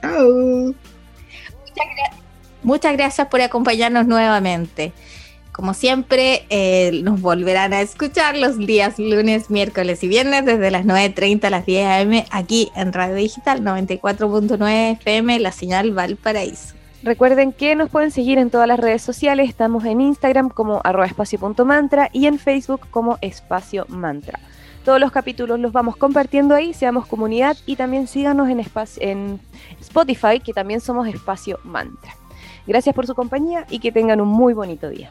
Chao. 0.02 0.74
Muchas, 1.66 1.86
Muchas 2.62 2.92
gracias 2.92 3.26
por 3.26 3.40
acompañarnos 3.40 4.06
nuevamente. 4.06 4.92
Como 5.54 5.72
siempre, 5.72 6.46
eh, 6.50 7.00
nos 7.04 7.20
volverán 7.20 7.72
a 7.74 7.80
escuchar 7.80 8.36
los 8.36 8.58
días 8.58 8.98
lunes, 8.98 9.50
miércoles 9.50 10.02
y 10.02 10.08
viernes 10.08 10.44
desde 10.44 10.72
las 10.72 10.84
9.30 10.84 11.44
a 11.44 11.50
las 11.50 11.64
10 11.64 11.86
am 11.86 12.24
aquí 12.32 12.72
en 12.74 12.92
Radio 12.92 13.14
Digital 13.14 13.62
94.9 13.62 14.94
FM, 14.94 15.38
la 15.38 15.52
señal 15.52 15.92
Valparaíso. 15.92 16.74
Recuerden 17.04 17.52
que 17.52 17.76
nos 17.76 17.88
pueden 17.88 18.10
seguir 18.10 18.38
en 18.38 18.50
todas 18.50 18.66
las 18.66 18.80
redes 18.80 19.02
sociales. 19.02 19.48
Estamos 19.48 19.84
en 19.84 20.00
Instagram 20.00 20.48
como 20.48 20.82
espacio.mantra 20.82 22.10
y 22.12 22.26
en 22.26 22.40
Facebook 22.40 22.88
como 22.90 23.18
espacio 23.20 23.86
mantra. 23.88 24.40
Todos 24.84 24.98
los 24.98 25.12
capítulos 25.12 25.60
los 25.60 25.70
vamos 25.70 25.96
compartiendo 25.96 26.56
ahí, 26.56 26.74
seamos 26.74 27.06
comunidad 27.06 27.56
y 27.64 27.76
también 27.76 28.08
síganos 28.08 28.48
en 28.48 29.38
Spotify, 29.80 30.40
que 30.44 30.52
también 30.52 30.80
somos 30.80 31.06
espacio 31.06 31.60
mantra. 31.62 32.16
Gracias 32.66 32.94
por 32.94 33.06
su 33.06 33.14
compañía 33.14 33.66
y 33.70 33.78
que 33.78 33.92
tengan 33.92 34.20
un 34.20 34.28
muy 34.28 34.52
bonito 34.52 34.88
día. 34.88 35.10